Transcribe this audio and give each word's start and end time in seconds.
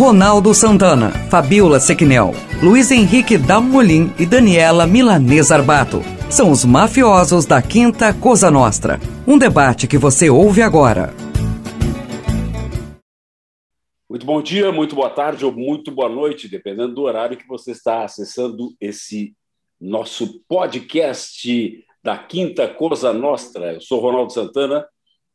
Ronaldo 0.00 0.54
Santana, 0.54 1.10
Fabiola 1.28 1.78
Sequinel, 1.78 2.30
Luiz 2.62 2.90
Henrique 2.90 3.36
Dalmolin 3.36 4.14
e 4.18 4.24
Daniela 4.24 4.86
Milanês 4.86 5.52
Arbato. 5.52 6.00
São 6.30 6.50
os 6.50 6.64
mafiosos 6.64 7.44
da 7.44 7.60
Quinta 7.60 8.14
Cosa 8.14 8.50
Nostra. 8.50 8.98
Um 9.26 9.36
debate 9.36 9.86
que 9.86 9.98
você 9.98 10.30
ouve 10.30 10.62
agora. 10.62 11.12
Muito 14.08 14.24
bom 14.24 14.40
dia, 14.40 14.72
muito 14.72 14.94
boa 14.94 15.10
tarde 15.10 15.44
ou 15.44 15.52
muito 15.52 15.92
boa 15.92 16.08
noite, 16.08 16.48
dependendo 16.48 16.94
do 16.94 17.02
horário 17.02 17.36
que 17.36 17.46
você 17.46 17.72
está 17.72 18.02
acessando 18.02 18.74
esse 18.80 19.34
nosso 19.78 20.42
podcast 20.48 21.84
da 22.02 22.16
Quinta 22.16 22.66
Cosa 22.66 23.12
Nostra. 23.12 23.74
Eu 23.74 23.82
sou 23.82 24.00
Ronaldo 24.00 24.32
Santana 24.32 24.86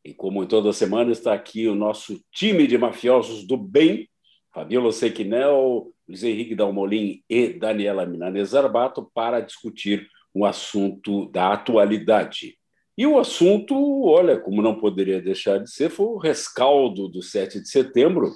e, 0.04 0.12
como 0.12 0.42
em 0.42 0.46
toda 0.48 0.72
semana, 0.72 1.12
está 1.12 1.32
aqui 1.32 1.68
o 1.68 1.76
nosso 1.76 2.20
time 2.32 2.66
de 2.66 2.76
mafiosos 2.76 3.46
do 3.46 3.56
bem 3.56 4.08
Fabiola 4.56 4.90
Sequinel, 4.90 5.92
Luiz 6.08 6.24
Henrique 6.24 6.54
Dalmolin 6.54 7.22
e 7.28 7.48
Daniela 7.48 8.06
Minanes 8.06 8.54
Arbato 8.54 9.06
para 9.12 9.40
discutir 9.40 10.08
um 10.34 10.46
assunto 10.46 11.26
da 11.26 11.52
atualidade. 11.52 12.56
E 12.96 13.06
o 13.06 13.18
assunto, 13.18 13.74
olha, 14.06 14.40
como 14.40 14.62
não 14.62 14.80
poderia 14.80 15.20
deixar 15.20 15.58
de 15.58 15.70
ser, 15.70 15.90
foi 15.90 16.06
o 16.06 16.16
rescaldo 16.16 17.06
do 17.06 17.22
7 17.22 17.60
de 17.60 17.68
setembro, 17.68 18.32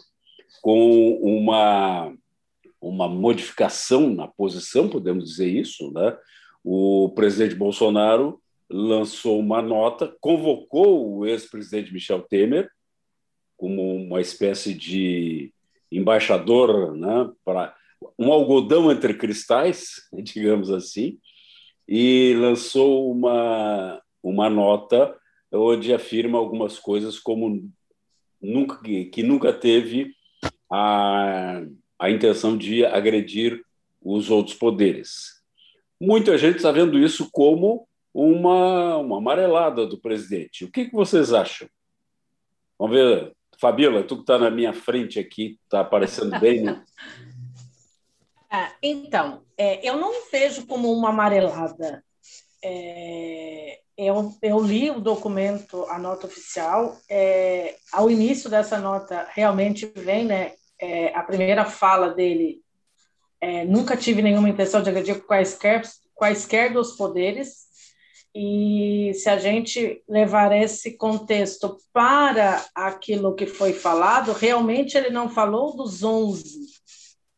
com 0.61 1.15
uma, 1.23 2.15
uma 2.79 3.09
modificação 3.09 4.11
na 4.11 4.29
posição, 4.29 4.91
podemos 4.91 5.25
dizer 5.25 5.49
isso. 5.49 5.91
Né? 5.91 6.15
O 6.63 7.13
presidente 7.15 7.55
Bolsonaro 7.55 8.39
lançou 8.69 9.41
uma 9.41 9.63
nota, 9.63 10.15
convocou 10.21 11.17
o 11.17 11.27
ex-presidente 11.27 11.91
Michel 11.95 12.21
Temer 12.21 12.71
como 13.57 13.95
uma 13.95 14.21
espécie 14.21 14.75
de 14.75 15.51
embaixador 15.91 16.97
né, 16.97 17.31
para 17.45 17.75
um 18.19 18.33
algodão 18.33 18.91
entre 18.91 19.15
cristais, 19.15 20.09
digamos 20.23 20.71
assim, 20.71 21.19
e 21.89 22.35
lançou 22.39 23.11
uma, 23.11 24.01
uma 24.23 24.49
nota 24.49 25.17
onde 25.53 25.93
afirma 25.93 26.39
algumas 26.39 26.79
coisas 26.79 27.19
como 27.19 27.69
nunca, 28.41 28.81
que 28.83 29.23
nunca 29.23 29.53
teve 29.53 30.15
a, 30.71 31.63
a 31.99 32.11
intenção 32.11 32.57
de 32.57 32.85
agredir 32.85 33.61
os 34.01 34.31
outros 34.31 34.57
poderes. 34.57 35.41
Muita 36.01 36.39
gente 36.39 36.57
está 36.57 36.71
vendo 36.71 36.99
isso 36.99 37.29
como 37.31 37.87
uma, 38.15 38.97
uma 38.97 39.19
amarelada 39.19 39.87
do 39.87 40.01
presidente. 40.01 40.65
O 40.65 40.71
que, 40.71 40.87
que 40.87 40.95
vocês 40.95 41.33
acham? 41.33 41.69
Vamos 42.79 42.97
ver, 42.97 43.37
Fabíola, 43.61 44.03
tu 44.03 44.17
que 44.17 44.23
está 44.23 44.39
na 44.39 44.51
minha 44.51 44.73
frente 44.73 45.19
aqui, 45.19 45.59
está 45.65 45.81
aparecendo 45.81 46.39
bem, 46.41 46.63
né? 46.63 46.83
Ah, 48.53 48.73
então, 48.83 49.45
é, 49.57 49.89
eu 49.89 49.97
não 49.97 50.29
vejo 50.29 50.67
como 50.67 50.93
uma 50.93 51.11
amarelada. 51.11 52.03
É, 52.61 53.79
eu, 53.97 54.35
eu, 54.43 54.59
li 54.59 54.91
o 54.91 54.99
documento, 54.99 55.85
a 55.85 56.01
nota 56.01 56.27
oficial. 56.27 56.99
É, 57.09 57.77
ao 57.93 58.11
início 58.11 58.51
dessa 58.51 58.77
nota, 58.77 59.29
realmente 59.31 59.87
vem 59.95 60.25
né, 60.25 60.55
é, 60.81 61.15
a 61.15 61.23
primeira 61.23 61.65
fala 61.65 62.13
dele. 62.13 62.61
É, 63.41 63.65
nunca 63.65 63.97
tive 63.97 64.21
nenhuma 64.21 64.49
intenção 64.49 64.83
de 64.83 64.91
agredir 64.91 65.25
quaisquer, 65.25 65.83
quaisquer 66.13 66.73
dos 66.73 66.97
poderes 66.97 67.70
e 68.35 69.13
se 69.15 69.29
a 69.29 69.39
gente 69.39 70.03
levar 70.09 70.53
esse 70.53 70.97
contexto 70.97 71.77
para 71.93 72.65
aquilo 72.75 73.35
que 73.35 73.47
foi 73.47 73.73
falado, 73.73 74.33
realmente 74.33 74.97
ele 74.97 75.11
não 75.11 75.29
falou 75.29 75.77
dos 75.77 76.03
11. 76.05 76.67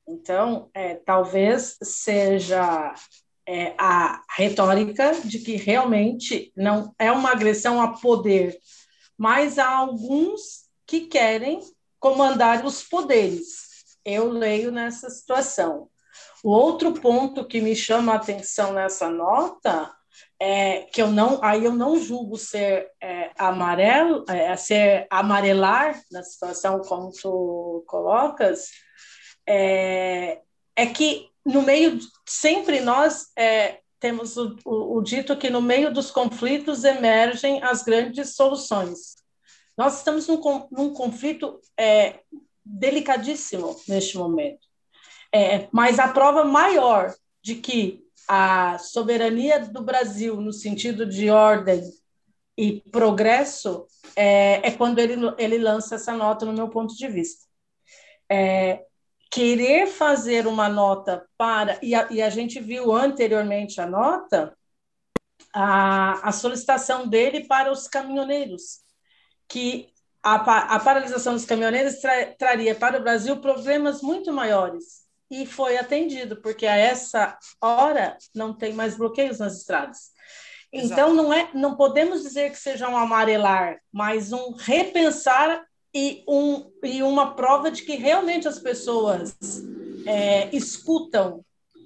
Então, 0.07 0.69
é, 0.75 0.97
talvez 0.97 1.79
seja 1.83 2.95
é, 3.47 3.75
a 3.79 4.23
retórica 4.37 5.13
de 5.25 5.39
que 5.39 5.57
realmente 5.57 6.53
não 6.55 6.95
é 6.99 7.11
uma 7.11 7.31
agressão 7.31 7.81
a 7.81 7.99
poder, 7.99 8.59
mas 9.17 9.59
há 9.59 9.69
alguns 9.69 10.69
que 10.87 11.03
querem 11.03 11.61
comandar 11.99 12.67
os 12.67 12.83
poderes. 12.83 13.97
Eu 14.05 14.29
leio 14.29 14.71
nessa 14.71 15.09
situação. 15.09 15.89
O 16.45 16.51
outro 16.51 16.93
ponto 16.93 17.47
que 17.47 17.61
me 17.61 17.75
chama 17.75 18.13
a 18.13 18.17
atenção 18.17 18.75
nessa 18.75 19.09
nota 19.09 19.91
é, 20.45 20.89
que 20.93 21.01
eu 21.01 21.09
não, 21.09 21.39
aí 21.41 21.65
eu 21.65 21.73
não 21.73 21.97
julgo 21.97 22.37
ser 22.37 22.91
é, 23.01 23.31
amarelo, 23.39 24.25
é, 24.29 24.57
ser 24.57 25.07
amarelar 25.09 26.03
na 26.11 26.21
situação 26.25 26.81
como 26.81 27.13
tu 27.13 27.85
colocas, 27.87 28.67
é, 29.49 30.41
é 30.75 30.87
que 30.87 31.29
no 31.47 31.63
meio, 31.63 31.97
sempre 32.27 32.81
nós 32.81 33.29
é, 33.39 33.79
temos 34.01 34.37
o, 34.37 34.57
o, 34.65 34.97
o, 34.97 35.01
dito 35.01 35.37
que 35.37 35.49
no 35.49 35.63
meio 35.63 35.93
dos 35.93 36.11
conflitos 36.11 36.83
emergem 36.83 37.63
as 37.63 37.85
grandes 37.85 38.35
soluções. 38.35 39.15
Nós 39.79 39.99
estamos 39.99 40.27
num, 40.27 40.41
num 40.73 40.93
conflito 40.93 41.61
é, 41.79 42.19
delicadíssimo 42.65 43.81
neste 43.87 44.19
momento. 44.19 44.67
É, 45.33 45.69
mas 45.71 46.01
a 46.01 46.09
prova 46.09 46.43
maior 46.43 47.15
de 47.41 47.55
que 47.55 48.03
a 48.29 48.79
soberania 48.79 49.61
do 49.61 49.83
Brasil 49.83 50.41
no 50.41 50.53
sentido 50.53 51.07
de 51.07 51.31
ordem 51.31 51.83
e 52.57 52.81
progresso 52.91 53.87
é, 54.15 54.69
é 54.69 54.71
quando 54.73 54.99
ele, 54.99 55.15
ele 55.39 55.59
lança 55.59 55.95
essa 55.95 56.13
nota, 56.13 56.45
no 56.45 56.53
meu 56.53 56.69
ponto 56.69 56.95
de 56.95 57.09
vista. 57.09 57.47
É, 58.31 58.85
querer 59.31 59.87
fazer 59.87 60.47
uma 60.47 60.69
nota 60.69 61.27
para. 61.37 61.79
E 61.83 61.95
a, 61.95 62.09
e 62.11 62.21
a 62.23 62.31
gente 62.31 62.61
viu 62.61 62.93
anteriormente 62.93 63.81
a 63.81 63.87
nota, 63.87 64.57
a, 65.55 66.29
a 66.29 66.33
solicitação 66.33 67.09
dele 67.09 67.45
para 67.47 67.73
os 67.73 67.89
caminhoneiros, 67.89 68.81
que 69.49 69.91
a, 70.23 70.77
a 70.77 70.81
paralisação 70.81 71.35
dos 71.35 71.45
caminhoneiros 71.45 71.97
tra, 71.97 72.27
traria 72.35 72.75
para 72.75 72.99
o 72.99 73.03
Brasil 73.03 73.41
problemas 73.41 74.03
muito 74.03 74.33
maiores 74.33 75.02
e 75.33 75.47
foi 75.47 75.79
atendido, 75.79 76.37
porque 76.37 76.67
a 76.67 76.77
essa 76.77 77.39
hora 77.59 78.19
não 78.35 78.53
tem 78.53 78.75
mais 78.75 78.99
bloqueios 78.99 79.39
nas 79.39 79.57
estradas. 79.57 80.11
Então 80.71 81.15
não 81.15 81.33
é, 81.33 81.49
não 81.55 81.75
podemos 81.75 82.23
dizer 82.23 82.51
que 82.51 82.59
seja 82.59 82.87
um 82.87 82.97
amarelar, 82.97 83.81
mas 83.91 84.31
um 84.31 84.53
repensar 84.53 85.65
e, 85.95 86.23
um, 86.29 86.71
e 86.83 87.03
uma 87.03 87.35
prova 87.35 87.71
de 87.71 87.83
que 87.83 87.97
realmente 87.97 88.47
as 88.47 88.59
pessoas 88.59 89.35
é, 90.07 90.55
escutam 90.55 91.43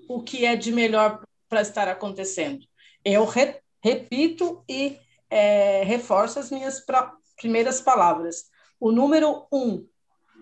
o 0.08 0.20
que 0.24 0.44
é 0.44 0.56
de 0.56 0.72
melhor 0.72 1.22
para 1.48 1.60
estar 1.60 1.86
acontecendo. 1.86 2.66
Eu 3.04 3.24
re, 3.24 3.60
repito 3.80 4.64
e 4.68 4.98
é, 5.30 5.84
reforço 5.84 6.40
as 6.40 6.50
minhas 6.50 6.84
primeiras 7.36 7.80
palavras. 7.80 8.46
O 8.80 8.90
número 8.90 9.46
um, 9.52 9.86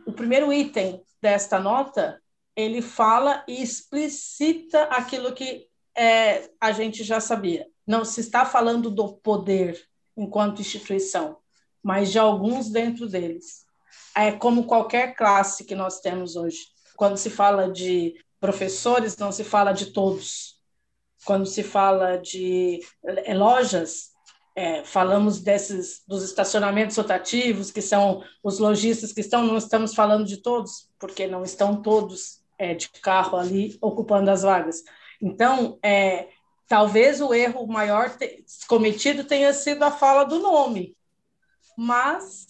o 0.07 0.13
primeiro 0.13 0.51
item 0.51 1.03
desta 1.21 1.59
nota 1.61 2.19
ele 2.57 2.81
fala 2.81 3.45
e 3.49 3.63
explicita 3.63 4.85
aquilo 4.85 5.33
que 5.33 5.67
é, 5.97 6.51
a 6.61 6.73
gente 6.73 7.03
já 7.03 7.21
sabia. 7.21 7.67
Não 7.87 8.05
se 8.05 8.21
está 8.21 8.45
falando 8.45 8.91
do 8.91 9.15
poder 9.15 9.83
enquanto 10.17 10.61
instituição, 10.61 11.39
mas 11.83 12.11
de 12.11 12.19
alguns 12.19 12.71
dentro 12.71 13.09
deles. 13.09 13.65
É 14.17 14.33
como 14.33 14.67
qualquer 14.67 15.15
classe 15.15 15.65
que 15.65 15.75
nós 15.75 16.01
temos 16.01 16.37
hoje. 16.37 16.59
Quando 16.97 17.17
se 17.17 17.29
fala 17.29 17.71
de 17.71 18.15
professores, 18.41 19.17
não 19.17 19.33
se 19.33 19.43
fala 19.43 19.73
de 19.73 19.87
todos. 19.87 20.61
Quando 21.25 21.47
se 21.47 21.63
fala 21.63 22.17
de 22.17 22.81
é, 23.05 23.35
lojas, 23.35 24.13
é, 24.55 24.85
falamos 24.85 25.41
desses 25.41 26.03
dos 26.07 26.23
estacionamentos 26.23 26.97
rotativos, 26.97 27.73
que 27.73 27.83
são 27.83 28.23
os 28.43 28.59
lojistas 28.61 29.13
que 29.13 29.21
estão, 29.21 29.45
não 29.45 29.57
estamos 29.57 29.95
falando 29.95 30.25
de 30.25 30.37
todos, 30.37 30.89
porque 30.99 31.27
não 31.27 31.43
estão 31.43 31.83
todos 31.83 32.44
é, 32.59 32.75
de 32.75 32.89
carro 32.89 33.37
ali 33.37 33.77
ocupando 33.81 34.31
as 34.31 34.43
vagas. 34.43 34.83
Então, 35.21 35.79
é, 35.83 36.29
talvez 36.69 37.21
o 37.21 37.33
erro 37.33 37.67
maior 37.67 38.11
te, 38.11 38.45
cometido 38.69 39.25
tenha 39.25 39.53
sido 39.53 39.83
a 39.83 39.91
fala 39.91 40.25
do 40.25 40.39
nome, 40.39 40.97
mas 41.77 42.47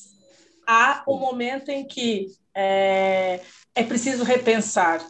há 0.66 1.02
o 1.06 1.16
um 1.16 1.20
momento 1.20 1.68
em 1.70 1.86
que 1.86 2.28
é, 2.54 3.40
é 3.74 3.82
preciso 3.82 4.24
repensar. 4.24 5.04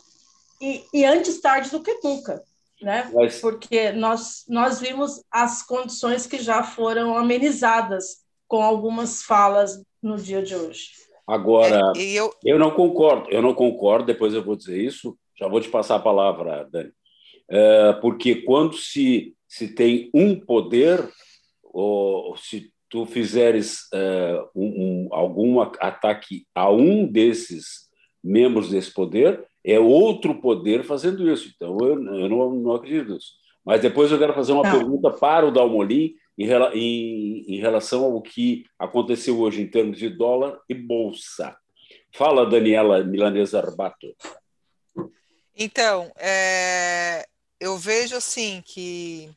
E, 0.60 0.84
e, 0.92 1.04
antes 1.04 1.40
tarde 1.40 1.70
do 1.70 1.82
que 1.82 2.00
nunca, 2.02 2.42
né? 2.80 3.10
Mas... 3.12 3.40
Porque 3.40 3.92
nós, 3.92 4.44
nós 4.48 4.80
vimos 4.80 5.22
as 5.30 5.62
condições 5.62 6.26
que 6.26 6.38
já 6.38 6.62
foram 6.62 7.16
amenizadas 7.16 8.24
com 8.46 8.62
algumas 8.62 9.22
falas 9.22 9.82
no 10.02 10.16
dia 10.16 10.42
de 10.42 10.54
hoje. 10.54 11.03
Agora, 11.26 11.92
é, 11.96 12.02
eu... 12.02 12.32
eu 12.44 12.58
não 12.58 12.70
concordo, 12.70 13.30
eu 13.30 13.40
não 13.40 13.54
concordo, 13.54 14.06
depois 14.06 14.34
eu 14.34 14.44
vou 14.44 14.56
dizer 14.56 14.78
isso, 14.78 15.16
já 15.38 15.48
vou 15.48 15.60
te 15.60 15.68
passar 15.68 15.96
a 15.96 16.00
palavra, 16.00 16.68
Dani. 16.70 16.92
É, 17.48 17.92
porque 17.94 18.36
quando 18.36 18.74
se, 18.76 19.34
se 19.46 19.68
tem 19.68 20.10
um 20.14 20.38
poder, 20.38 21.08
ou 21.62 22.36
se 22.36 22.72
tu 22.88 23.06
fizeres 23.06 23.88
é, 23.92 24.44
um, 24.54 24.66
um, 24.66 25.08
algum 25.10 25.60
ataque 25.60 26.46
a 26.54 26.70
um 26.70 27.06
desses 27.06 27.88
membros 28.22 28.70
desse 28.70 28.92
poder, 28.92 29.44
é 29.64 29.80
outro 29.80 30.40
poder 30.40 30.84
fazendo 30.84 31.30
isso. 31.30 31.50
Então, 31.54 31.76
eu, 31.80 32.02
eu 32.02 32.28
não, 32.28 32.50
não 32.54 32.74
acredito 32.74 33.12
nisso. 33.12 33.32
Mas 33.64 33.80
depois 33.80 34.12
eu 34.12 34.18
quero 34.18 34.34
fazer 34.34 34.52
uma 34.52 34.62
tá. 34.62 34.72
pergunta 34.72 35.10
para 35.10 35.46
o 35.46 35.50
Dalmolin 35.50 36.14
em, 36.38 36.46
em, 36.74 37.54
em 37.54 37.60
relação 37.60 38.04
ao 38.04 38.20
que 38.20 38.64
aconteceu 38.78 39.38
hoje 39.40 39.62
em 39.62 39.70
termos 39.70 39.98
de 39.98 40.08
dólar 40.08 40.58
e 40.68 40.74
bolsa. 40.74 41.56
Fala, 42.12 42.48
Daniela 42.48 43.02
Milanesa 43.02 43.58
Arbato. 43.58 44.14
Então, 45.56 46.10
é, 46.18 47.26
eu 47.60 47.76
vejo 47.76 48.16
assim 48.16 48.62
que 48.64 49.30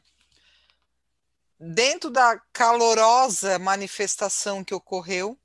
dentro 1.59 2.09
da 2.09 2.39
calorosa 2.53 3.57
manifestação 3.57 4.63
que 4.63 4.73
ocorreu. 4.73 5.37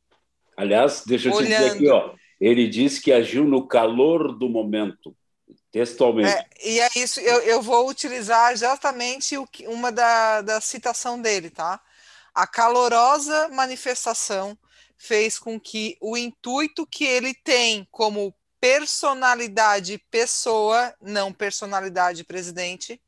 Aliás, 0.56 1.04
deixa 1.06 1.28
eu 1.28 1.32
te 1.32 1.38
olhando, 1.38 1.62
dizer 1.62 1.76
aqui, 1.76 1.88
ó, 1.88 2.14
ele 2.40 2.68
disse 2.68 3.00
que 3.00 3.12
agiu 3.12 3.44
no 3.44 3.66
calor 3.66 4.36
do 4.36 4.48
momento, 4.48 5.16
textualmente. 5.72 6.28
É, 6.28 6.46
e 6.62 6.80
é 6.80 6.88
isso, 6.94 7.18
eu, 7.20 7.40
eu 7.40 7.62
vou 7.62 7.88
utilizar 7.88 8.52
exatamente 8.52 9.36
o 9.38 9.46
que, 9.46 9.66
uma 9.66 9.90
da, 9.90 10.42
da 10.42 10.60
citação 10.60 11.20
dele, 11.20 11.48
tá? 11.48 11.80
A 12.34 12.46
calorosa 12.46 13.48
manifestação 13.48 14.56
fez 14.96 15.38
com 15.38 15.58
que 15.58 15.96
o 16.00 16.16
intuito 16.16 16.86
que 16.86 17.04
ele 17.04 17.34
tem 17.34 17.88
como 17.90 18.32
personalidade 18.60 19.98
pessoa, 20.10 20.94
não 21.00 21.32
personalidade 21.32 22.22
presidente, 22.22 23.00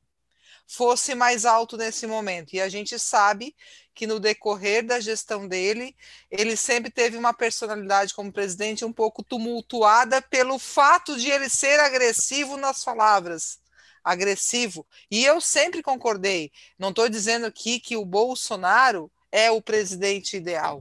fosse 0.66 1.14
mais 1.14 1.44
alto 1.44 1.76
nesse 1.76 2.06
momento. 2.06 2.54
E 2.54 2.60
a 2.60 2.68
gente 2.68 2.98
sabe 2.98 3.54
que 3.94 4.06
no 4.06 4.18
decorrer 4.18 4.84
da 4.84 4.98
gestão 4.98 5.46
dele, 5.46 5.96
ele 6.30 6.56
sempre 6.56 6.90
teve 6.90 7.16
uma 7.16 7.32
personalidade 7.32 8.12
como 8.12 8.32
presidente 8.32 8.84
um 8.84 8.92
pouco 8.92 9.22
tumultuada 9.22 10.20
pelo 10.20 10.58
fato 10.58 11.16
de 11.16 11.30
ele 11.30 11.48
ser 11.48 11.78
agressivo 11.78 12.56
nas 12.56 12.82
palavras. 12.82 13.60
Agressivo. 14.02 14.86
E 15.10 15.24
eu 15.24 15.40
sempre 15.40 15.82
concordei. 15.82 16.50
Não 16.78 16.90
estou 16.90 17.08
dizendo 17.08 17.46
aqui 17.46 17.78
que 17.78 17.96
o 17.96 18.04
Bolsonaro 18.04 19.10
é 19.30 19.50
o 19.50 19.62
presidente 19.62 20.36
ideal. 20.36 20.80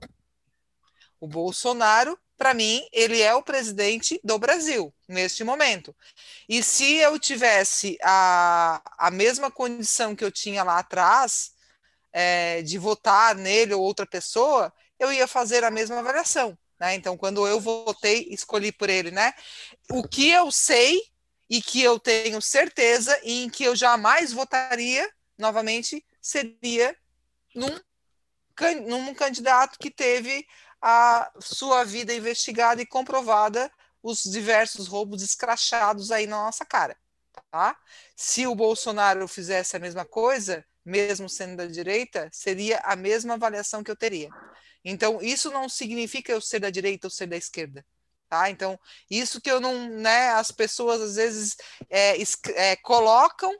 O 1.19 1.27
Bolsonaro 1.27 2.19
para 2.37 2.53
mim, 2.53 2.85
ele 2.91 3.21
é 3.21 3.33
o 3.33 3.43
presidente 3.43 4.19
do 4.23 4.37
Brasil 4.37 4.93
neste 5.07 5.43
momento. 5.43 5.95
E 6.47 6.61
se 6.63 6.95
eu 6.95 7.17
tivesse 7.19 7.97
a, 8.01 8.81
a 8.97 9.11
mesma 9.11 9.51
condição 9.51 10.15
que 10.15 10.23
eu 10.23 10.31
tinha 10.31 10.63
lá 10.63 10.79
atrás, 10.79 11.53
é, 12.11 12.61
de 12.61 12.77
votar 12.77 13.35
nele 13.35 13.73
ou 13.73 13.81
outra 13.81 14.05
pessoa, 14.05 14.73
eu 14.99 15.11
ia 15.11 15.27
fazer 15.27 15.63
a 15.63 15.71
mesma 15.71 15.99
avaliação. 15.99 16.57
Né? 16.79 16.95
Então, 16.95 17.17
quando 17.17 17.47
eu 17.47 17.59
votei, 17.59 18.27
escolhi 18.29 18.71
por 18.71 18.89
ele. 18.89 19.11
Né? 19.11 19.33
O 19.89 20.07
que 20.07 20.29
eu 20.29 20.51
sei 20.51 21.01
e 21.49 21.61
que 21.61 21.81
eu 21.81 21.99
tenho 21.99 22.41
certeza 22.41 23.19
e 23.23 23.43
em 23.43 23.49
que 23.49 23.63
eu 23.63 23.75
jamais 23.75 24.31
votaria 24.31 25.09
novamente 25.37 26.05
seria 26.21 26.95
num, 27.53 27.79
num 28.87 29.13
candidato 29.13 29.77
que 29.77 29.91
teve 29.91 30.45
a 30.85 31.31
sua 31.39 31.85
vida 31.85 32.13
investigada 32.13 32.81
e 32.81 32.85
comprovada 32.85 33.71
os 34.03 34.21
diversos 34.23 34.85
roubos 34.85 35.23
escrachados 35.23 36.11
aí 36.11 36.27
na 36.27 36.43
nossa 36.43 36.65
cara. 36.65 36.97
Tá? 37.49 37.77
Se 38.17 38.45
o 38.45 38.53
Bolsonaro 38.53 39.25
fizesse 39.29 39.77
a 39.77 39.79
mesma 39.79 40.03
coisa, 40.03 40.65
mesmo 40.83 41.29
sendo 41.29 41.55
da 41.55 41.65
direita, 41.65 42.29
seria 42.33 42.79
a 42.79 42.97
mesma 42.97 43.35
avaliação 43.35 43.81
que 43.81 43.89
eu 43.89 43.95
teria. 43.95 44.29
Então, 44.83 45.19
isso 45.21 45.49
não 45.49 45.69
significa 45.69 46.33
eu 46.33 46.41
ser 46.41 46.59
da 46.59 46.69
direita 46.69 47.07
ou 47.07 47.11
ser 47.11 47.27
da 47.27 47.37
esquerda. 47.37 47.85
Tá? 48.27 48.49
Então, 48.49 48.77
isso 49.09 49.39
que 49.39 49.49
eu 49.49 49.61
não, 49.61 49.87
né, 49.87 50.31
as 50.31 50.51
pessoas 50.51 50.99
às 50.99 51.15
vezes 51.15 51.55
é, 51.89 52.15
é, 52.55 52.75
colocam 52.75 53.55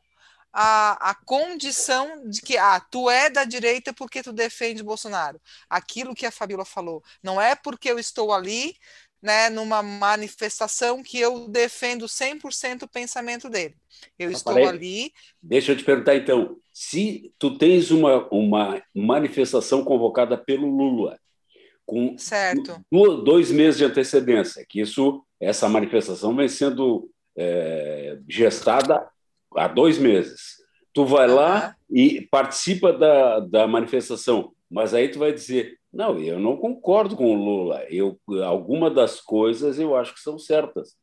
a, 0.53 1.09
a 1.09 1.15
condição 1.15 2.29
de 2.29 2.41
que 2.41 2.55
ah, 2.57 2.79
tu 2.79 3.09
é 3.09 3.29
da 3.29 3.43
direita 3.43 3.91
porque 3.91 4.21
tu 4.21 4.31
defende 4.31 4.83
Bolsonaro. 4.83 5.41
Aquilo 5.67 6.13
que 6.13 6.27
a 6.27 6.31
Fabíola 6.31 6.63
falou. 6.63 7.03
Não 7.23 7.41
é 7.41 7.55
porque 7.55 7.89
eu 7.89 7.97
estou 7.97 8.31
ali 8.31 8.75
né, 9.19 9.49
numa 9.49 9.81
manifestação 9.81 11.01
que 11.01 11.19
eu 11.19 11.47
defendo 11.47 12.05
100% 12.05 12.83
o 12.83 12.87
pensamento 12.87 13.49
dele. 13.49 13.75
Eu 14.19 14.29
estou 14.29 14.67
ali. 14.67 15.11
Deixa 15.41 15.71
eu 15.71 15.77
te 15.77 15.83
perguntar 15.83 16.15
então, 16.15 16.57
se 16.71 17.33
tu 17.39 17.57
tens 17.57 17.89
uma, 17.89 18.27
uma 18.29 18.83
manifestação 18.93 19.83
convocada 19.83 20.37
pelo 20.37 20.67
Lula 20.67 21.17
com 21.85 22.17
certo. 22.17 22.81
dois 23.23 23.51
meses 23.51 23.77
de 23.77 23.85
antecedência, 23.85 24.65
que 24.67 24.79
isso, 24.79 25.25
essa 25.39 25.67
manifestação 25.67 26.35
vem 26.35 26.47
sendo 26.47 27.09
é, 27.35 28.17
gestada 28.27 29.05
há 29.55 29.67
dois 29.67 29.97
meses. 29.97 30.63
Tu 30.93 31.05
vai 31.05 31.27
lá 31.27 31.75
e 31.89 32.21
participa 32.21 32.93
da, 32.93 33.39
da 33.39 33.67
manifestação, 33.67 34.53
mas 34.69 34.93
aí 34.93 35.09
tu 35.09 35.19
vai 35.19 35.33
dizer, 35.33 35.79
não, 35.91 36.19
eu 36.19 36.39
não 36.39 36.57
concordo 36.57 37.15
com 37.15 37.25
o 37.25 37.35
Lula. 37.35 37.83
Eu, 37.89 38.19
alguma 38.43 38.89
das 38.89 39.21
coisas 39.21 39.79
eu 39.79 39.95
acho 39.95 40.13
que 40.13 40.19
são 40.19 40.37
certas. 40.37 40.95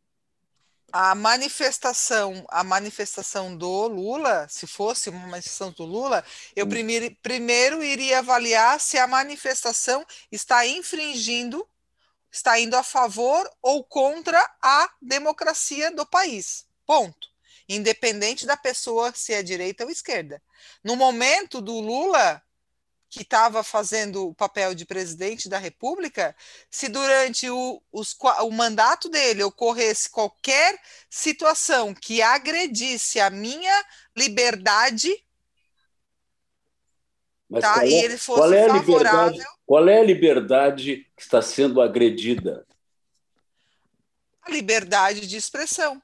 A 0.92 1.14
manifestação, 1.14 2.44
a 2.48 2.64
manifestação 2.64 3.56
do 3.56 3.86
Lula, 3.86 4.48
se 4.48 4.66
fosse 4.66 5.08
uma 5.08 5.20
manifestação 5.28 5.70
do 5.70 5.84
Lula, 5.84 6.24
eu 6.56 6.66
hum. 6.66 6.68
primeiro, 6.68 7.16
primeiro 7.22 7.82
iria 7.82 8.18
avaliar 8.18 8.80
se 8.80 8.98
a 8.98 9.06
manifestação 9.06 10.04
está 10.32 10.66
infringindo, 10.66 11.64
está 12.30 12.58
indo 12.58 12.76
a 12.76 12.82
favor 12.82 13.48
ou 13.62 13.84
contra 13.84 14.40
a 14.60 14.90
democracia 15.00 15.94
do 15.94 16.04
país. 16.04 16.66
Ponto 16.84 17.29
independente 17.76 18.46
da 18.46 18.56
pessoa 18.56 19.12
se 19.14 19.32
é 19.32 19.42
direita 19.42 19.84
ou 19.84 19.90
esquerda. 19.90 20.42
No 20.82 20.96
momento 20.96 21.60
do 21.60 21.78
Lula, 21.78 22.42
que 23.08 23.22
estava 23.22 23.62
fazendo 23.62 24.28
o 24.28 24.34
papel 24.34 24.74
de 24.74 24.84
presidente 24.84 25.48
da 25.48 25.56
República, 25.56 26.34
se 26.68 26.88
durante 26.88 27.48
o, 27.48 27.80
os, 27.92 28.16
o 28.42 28.50
mandato 28.50 29.08
dele 29.08 29.44
ocorresse 29.44 30.10
qualquer 30.10 30.80
situação 31.08 31.94
que 31.94 32.20
agredisse 32.20 33.20
a 33.20 33.30
minha 33.30 33.84
liberdade, 34.16 35.12
Mas 37.48 37.62
tá? 37.62 37.74
Qual 37.74 37.84
é, 37.84 37.88
e 37.88 37.94
ele 38.04 38.18
fosse 38.18 38.40
qual 38.40 38.52
é 38.52 38.68
favorável. 38.68 39.44
Qual 39.64 39.88
é 39.88 40.00
a 40.00 40.04
liberdade 40.04 41.06
que 41.16 41.22
está 41.22 41.40
sendo 41.40 41.80
agredida? 41.80 42.66
A 44.42 44.50
liberdade 44.50 45.26
de 45.26 45.36
expressão. 45.36 46.02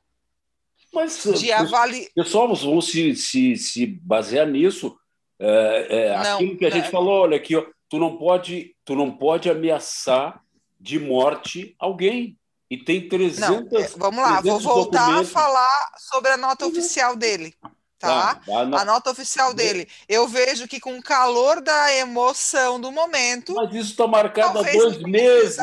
Mas 0.97 1.41
de 1.41 1.53
avali... 1.53 2.09
pessoal 2.15 2.55
vão 2.55 2.81
se, 2.81 3.15
se, 3.15 3.57
se 3.57 3.87
basear 3.87 4.47
nisso. 4.47 4.97
É, 5.39 5.87
é, 5.91 6.17
não, 6.17 6.35
aquilo 6.35 6.57
que 6.57 6.67
a 6.67 6.71
gente 6.71 6.91
falou, 6.91 7.23
olha 7.23 7.37
aqui, 7.37 7.55
ó, 7.55 7.65
tu 7.89 7.99
não 7.99 8.17
pode, 8.17 8.75
tu 8.85 8.97
não 8.97 9.11
pode 9.11 9.51
ameaçar 9.51 10.41
de 10.81 10.99
morte 10.99 11.75
alguém. 11.79 12.37
E 12.69 12.77
tem 12.77 13.09
300. 13.09 13.41
Não, 13.49 13.79
é, 13.79 13.89
vamos 13.97 14.21
lá, 14.21 14.41
vou 14.41 14.59
voltar 14.59 15.07
documentos. 15.07 15.31
a 15.31 15.33
falar 15.33 15.93
sobre 15.99 16.33
a 16.33 16.37
nota 16.37 16.67
oficial 16.67 17.15
dele. 17.15 17.55
Tá? 17.99 18.35
tá 18.35 18.61
a 18.61 18.85
nota 18.85 19.11
oficial 19.11 19.55
dele. 19.55 19.89
Eu 20.09 20.29
vejo 20.29 20.69
que 20.69 20.81
com 20.81 20.99
o 20.99 21.03
calor 21.03 21.63
da 21.63 21.95
emoção 21.95 22.81
do 22.81 22.93
momento. 22.93 23.55
Mas 23.55 23.75
isso 23.75 23.91
está 23.93 24.07
marcado 24.07 24.59
há 24.59 24.63
dois 24.63 24.99
meses, 24.99 25.57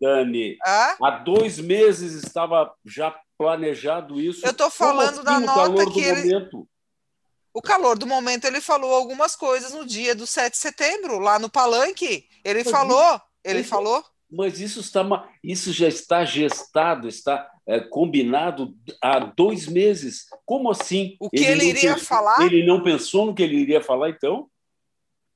Dani. 0.00 0.56
Hã? 0.64 0.96
Há 1.02 1.10
dois 1.24 1.58
meses 1.58 2.22
estava 2.22 2.72
já 2.84 3.14
planejado 3.36 4.20
isso. 4.20 4.44
Eu 4.44 4.50
estou 4.50 4.70
falando 4.70 5.22
da 5.22 5.36
assim 5.36 5.46
nota 5.46 5.90
que 5.90 6.00
ele. 6.00 6.32
Momento? 6.32 6.68
O 7.52 7.62
calor 7.62 7.96
do 7.96 8.06
momento, 8.06 8.44
ele 8.44 8.60
falou 8.60 8.92
algumas 8.92 9.34
coisas 9.34 9.72
no 9.72 9.86
dia 9.86 10.14
do 10.14 10.26
7 10.26 10.52
de 10.52 10.58
setembro, 10.58 11.18
lá 11.18 11.38
no 11.38 11.48
Palanque. 11.48 12.28
Ele 12.44 12.62
mas 12.62 12.70
falou, 12.70 13.14
isso, 13.14 13.22
ele 13.42 13.60
isso, 13.60 13.70
falou. 13.70 14.04
Mas 14.30 14.60
isso, 14.60 14.80
está, 14.80 15.28
isso 15.42 15.72
já 15.72 15.88
está 15.88 16.22
gestado, 16.22 17.08
está 17.08 17.50
é, 17.66 17.80
combinado 17.80 18.76
há 19.00 19.20
dois 19.20 19.66
meses. 19.66 20.26
Como 20.44 20.70
assim? 20.70 21.16
O 21.18 21.30
que 21.30 21.38
ele, 21.38 21.52
ele 21.52 21.64
iria 21.70 21.94
pensou, 21.94 22.06
falar? 22.06 22.42
Ele 22.42 22.66
não 22.66 22.82
pensou 22.82 23.24
no 23.24 23.34
que 23.34 23.42
ele 23.42 23.56
iria 23.56 23.80
falar, 23.80 24.10
então? 24.10 24.50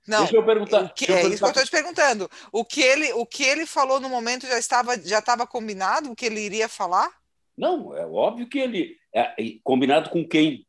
Não, 0.06 0.18
Deixa 0.18 0.36
eu 0.36 0.44
perguntar. 0.44 0.92
Que, 0.92 1.10
eu 1.10 1.14
é 1.14 1.20
perguntar. 1.22 1.34
isso 1.34 1.38
que 1.38 1.44
eu 1.44 1.48
estou 1.48 1.64
te 1.64 1.70
perguntando. 1.70 2.30
O 2.52 2.64
que, 2.64 2.82
ele, 2.82 3.12
o 3.14 3.24
que 3.24 3.44
ele 3.44 3.64
falou 3.64 3.98
no 3.98 4.08
momento 4.08 4.46
já 4.46 4.58
estava, 4.58 5.00
já 5.00 5.20
estava 5.20 5.46
combinado 5.46 6.10
o 6.10 6.16
que 6.16 6.26
ele 6.26 6.40
iria 6.40 6.68
falar? 6.68 7.19
Não, 7.60 7.94
é 7.94 8.06
óbvio 8.06 8.48
que 8.48 8.58
ele. 8.58 8.96
É, 9.14 9.34
combinado 9.62 10.08
com 10.08 10.26
quem? 10.26 10.66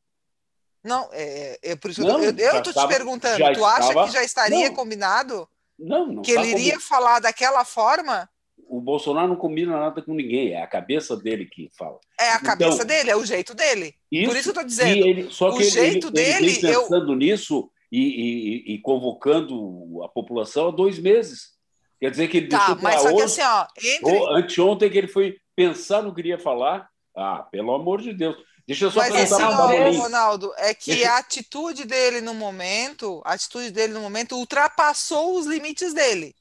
Não, 0.83 1.07
é, 1.13 1.57
é 1.63 1.75
por 1.75 1.91
isso 1.91 2.01
não, 2.01 2.21
eu 2.21 2.31
estou 2.31 2.73
te 2.73 2.87
perguntando. 2.87 3.37
Tu 3.37 3.51
estava... 3.51 3.67
acha 3.67 4.05
que 4.05 4.11
já 4.11 4.23
estaria 4.23 4.67
não, 4.67 4.75
combinado? 4.75 5.47
Não, 5.79 6.07
não. 6.07 6.21
Que 6.21 6.31
ele 6.31 6.49
iria 6.49 6.79
falar 6.79 7.19
daquela 7.19 7.63
forma? 7.63 8.29
O 8.67 8.81
Bolsonaro 8.81 9.27
não 9.27 9.35
combina 9.35 9.77
nada 9.77 10.01
com 10.01 10.13
ninguém, 10.13 10.53
é 10.53 10.61
a 10.61 10.67
cabeça 10.67 11.15
dele 11.15 11.45
que 11.45 11.69
fala. 11.77 11.99
É 12.19 12.31
a 12.31 12.39
cabeça 12.39 12.83
então, 12.83 12.87
dele, 12.87 13.11
é 13.11 13.15
o 13.15 13.25
jeito 13.25 13.53
dele. 13.53 13.95
Isso, 14.11 14.29
por 14.29 14.37
isso 14.37 14.49
eu 14.49 14.51
estou 14.51 14.65
dizendo. 14.65 15.07
Ele, 15.07 15.31
só 15.31 15.51
que 15.51 15.57
o 15.57 15.61
ele, 15.61 15.69
jeito 15.69 16.07
ele, 16.07 16.13
dele. 16.13 16.47
Ele 16.47 16.61
pensando 16.61 17.11
eu... 17.11 17.15
nisso 17.15 17.69
e, 17.91 17.99
e, 17.99 18.73
e 18.73 18.79
convocando 18.79 20.03
a 20.03 20.09
população 20.09 20.69
há 20.69 20.71
dois 20.71 20.99
meses. 20.99 21.51
Quer 21.99 22.09
dizer 22.09 22.27
que 22.29 22.37
ele 22.37 22.47
tá, 22.47 22.73
deixou 22.73 22.81
mas 22.81 23.01
só 23.01 23.07
hoje, 23.09 23.15
que 23.15 23.21
assim, 23.21 23.41
ó, 23.43 23.67
entre... 23.77 24.33
anteontem 24.35 24.89
que 24.89 24.97
ele 24.97 25.07
foi 25.07 25.37
pensar 25.55 26.01
no 26.01 26.13
que 26.13 26.21
iria 26.21 26.39
falar. 26.39 26.89
Ah, 27.15 27.45
pelo 27.51 27.73
amor 27.73 28.01
de 28.01 28.13
Deus. 28.13 28.37
Deixa 28.65 28.85
eu 28.85 28.91
só 28.91 28.99
Mas 28.99 29.11
perguntar 29.11 29.47
assim, 29.47 29.57
para 29.57 29.91
o 29.91 29.97
Ronaldo, 29.97 30.53
é 30.57 30.73
que 30.73 30.95
Deixa... 30.95 31.11
a 31.11 31.17
atitude 31.17 31.83
dele 31.83 32.21
no 32.21 32.33
momento, 32.33 33.21
a 33.25 33.33
atitude 33.33 33.71
dele 33.71 33.93
no 33.93 33.99
momento 33.99 34.35
ultrapassou 34.35 35.37
os 35.37 35.45
limites 35.45 35.93
dele. 35.93 36.33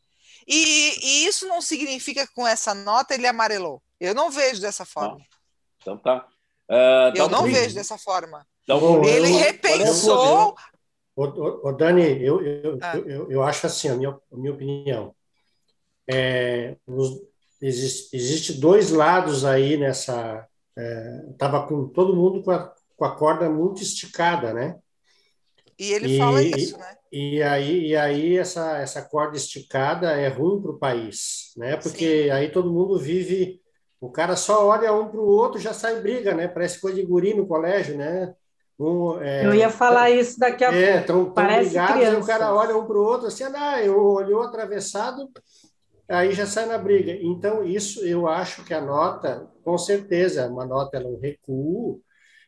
E, 0.47 0.95
e, 1.03 1.27
isso 1.27 1.47
não 1.49 1.61
significa 1.61 2.27
que 2.27 2.33
com 2.33 2.47
essa 2.47 2.75
nota 2.75 3.15
ele 3.15 3.27
amarelou. 3.27 3.83
Eu 3.99 4.15
não 4.15 4.31
vejo 4.31 4.61
dessa 4.61 4.85
forma. 4.85 5.19
Ah, 5.21 5.37
então 5.81 5.99
tá. 5.99 6.27
Uh, 6.69 7.17
eu 7.17 7.29
não 7.29 7.45
vejo 7.45 7.75
dessa 7.75 7.99
forma. 7.99 8.47
Ele 9.05 9.33
eu, 9.33 9.39
repensou. 9.39 10.55
O, 11.17 11.73
Dani, 11.73 12.23
eu, 12.23 12.41
eu, 12.43 12.79
ah. 12.81 12.97
eu, 12.97 13.31
eu, 13.31 13.43
acho 13.43 13.67
assim, 13.67 13.89
a 13.89 13.95
minha, 13.95 14.11
a 14.11 14.37
minha 14.37 14.53
opinião. 14.53 15.15
É, 16.09 16.77
os, 16.87 17.21
existe, 17.61 18.17
existe 18.17 18.53
dois 18.55 18.91
lados 18.91 19.45
aí 19.45 19.77
nessa. 19.77 20.47
Estava 21.31 21.59
é, 21.59 21.69
com 21.69 21.89
todo 21.89 22.17
mundo 22.17 22.43
com 22.43 22.51
a, 22.51 22.73
com 22.97 23.05
a 23.05 23.17
corda 23.17 23.51
muito 23.51 23.83
esticada, 23.83 24.53
né? 24.53 24.79
E 25.79 25.93
ele 25.93 26.15
e, 26.15 26.19
fala 26.19 26.43
isso, 26.43 26.79
né? 26.79 26.97
E 27.13 27.43
aí, 27.43 27.87
e 27.89 27.97
aí 27.97 28.37
essa, 28.39 28.79
essa 28.79 29.03
corda 29.03 29.37
esticada 29.37 30.13
é 30.13 30.29
ruim 30.29 30.61
para 30.61 30.71
o 30.71 30.79
país, 30.79 31.53
né? 31.57 31.77
Porque 31.77 32.25
Sim. 32.25 32.31
aí 32.31 32.51
todo 32.51 32.73
mundo 32.73 32.99
vive, 32.99 33.61
o 34.01 34.11
cara 34.11 34.37
só 34.37 34.67
olha 34.67 34.93
um 34.93 35.09
para 35.09 35.21
o 35.21 35.27
outro 35.27 35.59
já 35.59 35.73
sai 35.73 36.01
briga, 36.01 36.35
né? 36.35 36.47
Parece 36.47 36.81
coisa 36.81 36.97
de 36.97 37.07
guri 37.07 37.35
no 37.35 37.47
colégio, 37.47 37.97
né? 37.97 38.35
Um, 38.79 39.21
é, 39.21 39.45
Eu 39.45 39.55
ia 39.55 39.69
falar 39.69 40.11
isso 40.11 40.39
daqui 40.39 40.65
a 40.65 40.73
é, 40.73 41.01
pouco. 41.01 41.31
Estão 41.31 41.57
brigados, 41.57 42.03
aí 42.03 42.15
o 42.15 42.25
cara 42.25 42.55
olha 42.55 42.77
um 42.77 42.87
para 42.87 42.97
o 42.97 43.05
outro 43.05 43.27
assim, 43.27 43.45
ah, 43.45 43.83
eu 43.83 43.99
olhou 43.99 44.43
atravessado, 44.43 45.29
aí 46.11 46.33
já 46.33 46.47
sai 46.47 46.67
na 46.67 46.77
briga. 46.77 47.13
Então, 47.23 47.65
isso 47.65 48.05
eu 48.05 48.27
acho 48.27 48.65
que 48.65 48.75
a 48.75 48.81
nota, 48.81 49.49
com 49.63 49.79
certeza, 49.79 50.49
uma 50.49 50.67
nota 50.67 50.99
é 50.99 51.07
um 51.07 51.19
recuo, 51.19 52.03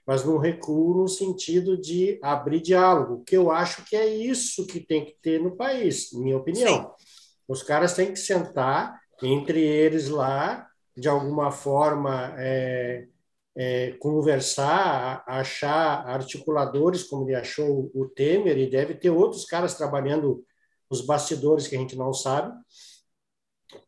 mas 0.07 0.25
num 0.25 0.37
recuo 0.37 1.03
no 1.03 1.09
sentido 1.09 1.81
de 1.81 2.19
abrir 2.23 2.61
diálogo, 2.61 3.23
que 3.25 3.37
eu 3.37 3.51
acho 3.51 3.85
que 3.85 3.95
é 3.95 4.07
isso 4.07 4.67
que 4.67 4.81
tem 4.81 5.05
que 5.05 5.17
ter 5.23 5.41
no 5.41 5.57
país, 5.57 6.13
minha 6.13 6.37
opinião. 6.37 6.83
Sim. 6.99 7.07
Os 7.47 7.63
caras 7.63 7.95
têm 7.95 8.13
que 8.13 8.19
sentar 8.19 9.01
entre 9.23 9.61
eles 9.61 10.09
lá, 10.09 10.67
de 10.97 11.09
alguma 11.09 11.53
forma, 11.53 12.35
é, 12.37 13.07
é, 13.55 13.93
conversar, 13.93 15.23
achar 15.27 16.07
articuladores, 16.07 17.05
como 17.05 17.29
ele 17.29 17.37
achou 17.37 17.91
o 17.95 18.09
Temer, 18.09 18.59
e 18.59 18.69
deve 18.69 18.95
ter 18.95 19.11
outros 19.11 19.45
caras 19.45 19.75
trabalhando 19.75 20.45
os 20.91 21.01
bastidores 21.01 21.69
que 21.69 21.77
a 21.77 21.79
gente 21.79 21.97
não 21.97 22.13
sabe, 22.13 22.53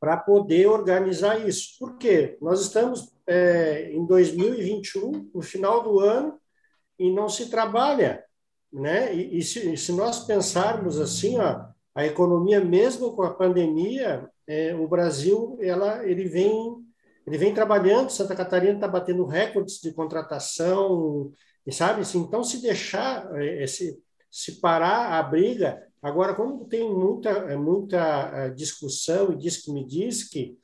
para 0.00 0.16
poder 0.16 0.66
organizar 0.66 1.46
isso. 1.48 1.78
Por 1.78 1.96
quê? 1.96 2.36
Nós 2.40 2.60
estamos 2.60 3.12
é, 3.26 3.90
em 3.92 4.04
2021, 4.06 5.30
no 5.34 5.42
final 5.42 5.82
do 5.82 6.00
ano, 6.00 6.38
e 6.98 7.10
não 7.10 7.28
se 7.28 7.50
trabalha. 7.50 8.24
Né? 8.72 9.14
E, 9.14 9.38
e 9.38 9.42
se, 9.42 9.76
se, 9.76 9.92
nós 9.92 10.24
pensarmos 10.24 11.00
assim, 11.00 11.38
ó, 11.38 11.66
a 11.94 12.04
economia, 12.06 12.60
mesmo 12.60 13.14
com 13.14 13.22
a 13.22 13.32
pandemia, 13.32 14.28
é, 14.46 14.74
o 14.74 14.88
Brasil 14.88 15.56
ela, 15.60 16.04
ele, 16.06 16.24
vem, 16.24 16.76
ele 17.26 17.38
vem 17.38 17.54
trabalhando, 17.54 18.10
Santa 18.10 18.34
Catarina 18.34 18.74
está 18.74 18.88
batendo 18.88 19.24
recordes 19.24 19.80
de 19.80 19.92
contratação, 19.92 21.32
e 21.66 21.72
sabe? 21.72 22.02
Assim, 22.02 22.18
então, 22.18 22.42
se 22.42 22.60
deixar, 22.60 23.30
é, 23.40 23.66
se, 23.66 23.98
se 24.30 24.60
parar 24.60 25.18
a 25.18 25.22
briga, 25.22 25.80
Agora, 26.04 26.34
como 26.34 26.66
tem 26.66 26.92
muita, 26.92 27.30
é, 27.30 27.56
muita 27.56 28.30
é, 28.34 28.50
discussão 28.50 29.32
e 29.32 29.38
diz 29.38 29.56
que 29.56 29.72
me 29.72 29.86
diz 29.86 30.28
que 30.28 30.54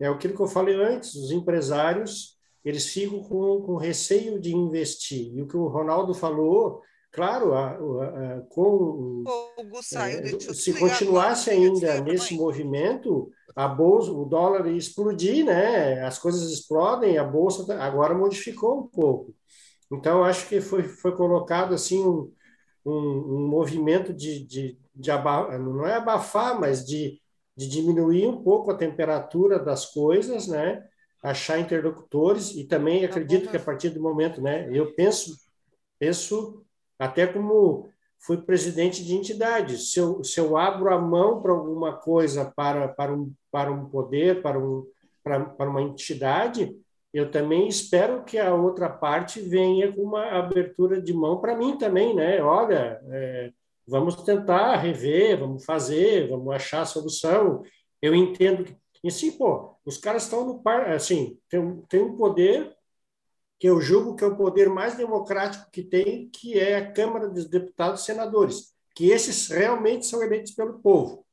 é 0.00 0.08
aquilo 0.08 0.34
que 0.34 0.40
eu 0.40 0.48
falei 0.48 0.74
antes, 0.76 1.14
os 1.14 1.30
empresários 1.30 2.38
eles 2.64 2.86
ficam 2.86 3.22
com, 3.22 3.60
com 3.60 3.76
receio 3.76 4.40
de 4.40 4.54
investir. 4.54 5.30
E 5.34 5.42
o 5.42 5.46
que 5.46 5.58
o 5.58 5.68
Ronaldo 5.68 6.14
falou, 6.14 6.80
claro, 7.12 7.52
a, 7.52 7.68
a, 7.68 7.74
a, 7.74 8.40
com 8.48 9.24
Hugo, 9.58 9.78
é, 9.94 10.54
se 10.54 10.72
continuasse 10.72 11.50
ainda 11.50 12.00
nesse 12.00 12.32
movimento, 12.34 13.30
a 13.54 13.68
bolsa, 13.68 14.10
o 14.10 14.24
dólar 14.24 14.66
ia 14.66 14.76
explodir, 14.76 15.44
né? 15.44 16.02
As 16.02 16.18
coisas 16.18 16.50
explodem, 16.50 17.18
a 17.18 17.24
bolsa 17.24 17.74
agora 17.78 18.14
modificou 18.14 18.80
um 18.80 18.86
pouco. 18.86 19.34
Então 19.92 20.24
acho 20.24 20.48
que 20.48 20.62
foi 20.62 20.84
foi 20.84 21.14
colocado 21.14 21.74
assim 21.74 22.02
um, 22.02 22.32
um, 22.90 23.36
um 23.36 23.48
movimento 23.48 24.12
de, 24.12 24.44
de, 24.44 24.78
de 24.94 25.10
abafar, 25.10 25.58
não 25.58 25.86
é 25.86 25.94
abafar, 25.94 26.58
mas 26.58 26.86
de, 26.86 27.20
de 27.56 27.68
diminuir 27.68 28.26
um 28.26 28.42
pouco 28.42 28.70
a 28.70 28.76
temperatura 28.76 29.58
das 29.58 29.86
coisas, 29.86 30.46
né? 30.46 30.84
achar 31.22 31.58
interlocutores 31.58 32.54
e 32.54 32.64
também 32.64 33.04
acredito 33.04 33.50
que 33.50 33.56
a 33.56 33.60
partir 33.60 33.90
do 33.90 34.00
momento, 34.00 34.40
né, 34.40 34.68
eu 34.72 34.94
penso, 34.94 35.36
penso 35.98 36.64
até 36.98 37.26
como 37.26 37.88
fui 38.20 38.36
presidente 38.38 39.04
de 39.04 39.14
entidade, 39.14 39.78
se 39.78 39.98
eu, 39.98 40.22
se 40.24 40.40
eu 40.40 40.56
abro 40.56 40.92
a 40.92 41.00
mão 41.00 41.40
para 41.40 41.52
alguma 41.52 41.96
coisa 41.96 42.52
para, 42.56 42.88
para, 42.88 43.12
um, 43.12 43.32
para 43.50 43.70
um 43.70 43.88
poder, 43.88 44.42
para, 44.42 44.58
um, 44.58 44.84
para, 45.22 45.44
para 45.44 45.70
uma 45.70 45.82
entidade, 45.82 46.76
eu 47.12 47.30
também 47.30 47.68
espero 47.68 48.24
que 48.24 48.38
a 48.38 48.54
outra 48.54 48.88
parte 48.88 49.40
venha 49.40 49.92
com 49.92 50.02
uma 50.02 50.26
abertura 50.38 51.00
de 51.00 51.12
mão 51.12 51.40
para 51.40 51.56
mim 51.56 51.78
também, 51.78 52.14
né? 52.14 52.42
Olha, 52.42 53.00
é, 53.10 53.52
vamos 53.86 54.16
tentar 54.16 54.76
rever, 54.76 55.38
vamos 55.38 55.64
fazer, 55.64 56.28
vamos 56.28 56.54
achar 56.54 56.84
solução. 56.84 57.62
Eu 58.02 58.14
entendo 58.14 58.64
que. 58.64 58.76
E 59.02 59.10
sim, 59.10 59.32
pô, 59.32 59.76
os 59.84 59.96
caras 59.96 60.24
estão 60.24 60.44
no 60.44 60.62
par. 60.62 60.90
Assim, 60.92 61.38
tem, 61.48 61.82
tem 61.88 62.02
um 62.02 62.16
poder 62.16 62.76
que 63.58 63.68
eu 63.68 63.80
julgo 63.80 64.14
que 64.14 64.24
é 64.24 64.26
o 64.26 64.36
poder 64.36 64.68
mais 64.68 64.96
democrático 64.96 65.70
que 65.70 65.82
tem, 65.82 66.28
que 66.30 66.58
é 66.58 66.76
a 66.76 66.92
Câmara 66.92 67.28
dos 67.28 67.48
Deputados 67.48 68.02
e 68.02 68.04
Senadores, 68.04 68.74
que 68.94 69.10
esses 69.10 69.48
realmente 69.48 70.06
são 70.06 70.22
eleitos 70.22 70.52
pelo 70.52 70.80
povo, 70.80 71.26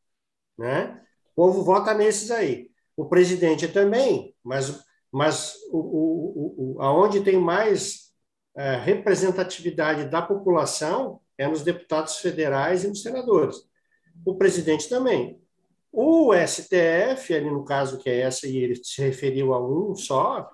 né? 0.58 1.02
O 1.34 1.44
povo 1.44 1.64
vota 1.64 1.94
nesses 1.94 2.32
aí. 2.32 2.72
O 2.98 3.06
presidente 3.06 3.68
também, 3.68 4.34
mas 4.44 4.84
mas 5.16 5.56
o, 5.72 5.78
o, 5.78 6.76
o, 6.76 6.82
aonde 6.82 7.22
tem 7.22 7.38
mais 7.38 8.12
é, 8.54 8.76
representatividade 8.76 10.10
da 10.10 10.22
população 10.22 11.22
é 11.38 11.48
nos 11.48 11.64
deputados 11.64 12.18
federais 12.18 12.84
e 12.84 12.90
nos 12.90 13.02
senadores. 13.02 13.56
O 14.26 14.36
presidente 14.36 14.90
também. 14.90 15.40
O 15.90 16.34
STF, 16.34 17.34
ali 17.34 17.50
no 17.50 17.64
caso 17.64 17.98
que 17.98 18.10
é 18.10 18.20
essa, 18.20 18.46
e 18.46 18.58
ele 18.58 18.76
se 18.76 19.02
referiu 19.02 19.54
a 19.54 19.66
um 19.66 19.96
só, 19.96 20.52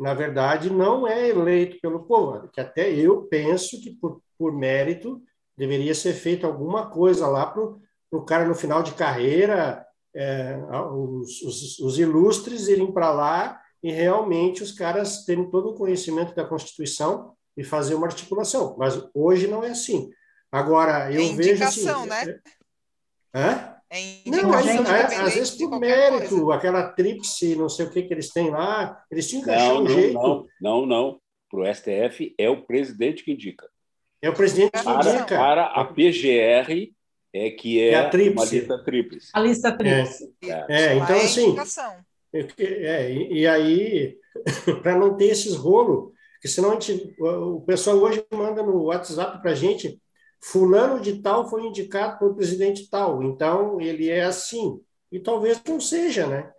na 0.00 0.14
verdade, 0.14 0.70
não 0.70 1.06
é 1.06 1.28
eleito 1.28 1.78
pelo 1.78 2.04
povo, 2.04 2.48
que 2.48 2.62
até 2.62 2.90
eu 2.90 3.24
penso 3.24 3.78
que, 3.78 3.90
por, 3.90 4.22
por 4.38 4.54
mérito, 4.56 5.20
deveria 5.54 5.94
ser 5.94 6.14
feita 6.14 6.46
alguma 6.46 6.88
coisa 6.88 7.26
lá 7.26 7.44
para 7.44 7.62
o 8.10 8.22
cara, 8.22 8.48
no 8.48 8.54
final 8.54 8.82
de 8.82 8.94
carreira, 8.94 9.86
é, 10.14 10.56
os, 10.94 11.42
os, 11.42 11.78
os 11.80 11.98
ilustres 11.98 12.68
irem 12.68 12.90
para 12.90 13.12
lá 13.12 13.60
e 13.82 13.92
realmente 13.92 14.62
os 14.62 14.72
caras 14.72 15.24
terem 15.24 15.50
todo 15.50 15.70
o 15.70 15.74
conhecimento 15.74 16.34
da 16.34 16.44
Constituição 16.44 17.34
e 17.56 17.64
fazer 17.64 17.94
uma 17.94 18.06
articulação. 18.06 18.76
Mas 18.78 19.00
hoje 19.14 19.46
não 19.46 19.64
é 19.64 19.70
assim. 19.70 20.10
Agora, 20.50 21.12
eu 21.12 21.22
é 21.22 21.32
vejo 21.34 21.64
assim... 21.64 21.84
né? 22.06 22.40
É... 23.34 23.38
Hã? 23.38 23.74
É 23.90 24.28
não, 24.28 24.54
é, 24.54 25.16
às 25.16 25.34
vezes 25.34 25.52
por 25.52 25.80
mérito, 25.80 26.42
coisa. 26.42 26.54
aquela 26.54 26.92
tríplice, 26.92 27.56
não 27.56 27.70
sei 27.70 27.86
o 27.86 27.90
que 27.90 28.02
que 28.02 28.12
eles 28.12 28.30
têm 28.30 28.50
lá, 28.50 29.02
eles 29.10 29.26
tinham 29.26 29.42
que 29.42 29.50
achar 29.50 29.72
um 29.72 29.84
não, 29.84 29.88
jeito. 29.88 30.12
Não, 30.12 30.46
não, 30.60 30.86
não. 30.86 31.20
Para 31.50 31.60
o 31.60 31.74
STF 31.74 32.34
é 32.36 32.50
o 32.50 32.66
presidente 32.66 33.24
que 33.24 33.32
indica. 33.32 33.66
É 34.20 34.28
o 34.28 34.34
presidente 34.34 34.72
que 34.72 34.84
para, 34.84 35.10
indica. 35.10 35.38
Para 35.38 35.64
a 35.68 35.84
PGR 35.86 36.92
é 37.32 37.50
que 37.50 37.80
é, 37.80 37.92
é 37.92 37.98
a 37.98 38.10
uma 38.30 38.44
lista 38.44 38.84
tríplice. 38.84 39.30
A 39.32 39.40
lista 39.40 39.72
tríplice. 39.72 40.34
É, 40.42 40.66
é 40.68 40.94
então 40.96 41.16
assim, 41.16 41.56
é, 42.32 43.12
e, 43.12 43.46
aí, 43.46 44.18
para 44.82 44.96
não 44.96 45.16
ter 45.16 45.26
esses 45.26 45.54
rolos, 45.54 46.12
porque 46.34 46.48
senão 46.48 46.70
a 46.70 46.74
gente, 46.74 47.14
o 47.20 47.60
pessoal 47.62 47.96
hoje 47.96 48.24
manda 48.32 48.62
no 48.62 48.84
WhatsApp 48.84 49.40
para 49.42 49.52
a 49.52 49.54
gente, 49.54 50.00
fulano 50.40 51.00
de 51.00 51.20
tal 51.20 51.48
foi 51.48 51.62
indicado 51.64 52.18
pelo 52.18 52.34
presidente 52.34 52.88
tal, 52.88 53.22
então 53.22 53.80
ele 53.80 54.08
é 54.08 54.24
assim. 54.24 54.80
E 55.10 55.18
talvez 55.18 55.60
não 55.66 55.80
seja, 55.80 56.26
né? 56.26 56.50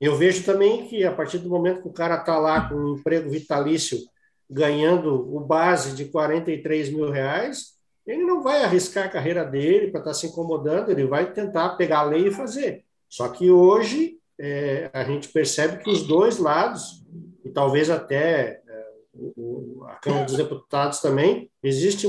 Eu 0.00 0.16
vejo 0.16 0.44
também 0.44 0.86
que 0.86 1.04
a 1.04 1.12
partir 1.12 1.38
do 1.38 1.48
momento 1.48 1.82
que 1.82 1.88
o 1.88 1.92
cara 1.92 2.16
está 2.16 2.36
lá 2.38 2.68
com 2.68 2.74
um 2.74 2.96
emprego 2.96 3.30
vitalício, 3.30 3.98
ganhando 4.50 5.34
o 5.34 5.40
base 5.40 5.94
de 5.94 6.06
43 6.06 6.90
mil 6.90 7.10
reais, 7.10 7.74
ele 8.06 8.22
não 8.24 8.42
vai 8.42 8.62
arriscar 8.62 9.06
a 9.06 9.10
carreira 9.10 9.44
dele 9.44 9.90
para 9.90 10.00
estar 10.00 10.10
tá 10.10 10.14
se 10.14 10.26
incomodando, 10.26 10.90
ele 10.90 11.06
vai 11.06 11.32
tentar 11.32 11.70
pegar 11.76 12.00
a 12.00 12.04
lei 12.04 12.28
e 12.28 12.32
fazer. 12.32 12.84
Só 13.08 13.28
que 13.28 13.50
hoje 13.50 14.18
é, 14.38 14.90
a 14.92 15.04
gente 15.04 15.28
percebe 15.28 15.82
que 15.82 15.90
os 15.90 16.06
dois 16.06 16.38
lados, 16.38 17.04
e 17.44 17.50
talvez 17.50 17.90
até 17.90 18.60
é, 18.66 18.86
o, 19.14 19.84
a 19.88 19.94
Câmara 19.94 20.24
dos 20.24 20.36
Deputados 20.36 21.00
também, 21.00 21.50
existe, 21.62 22.06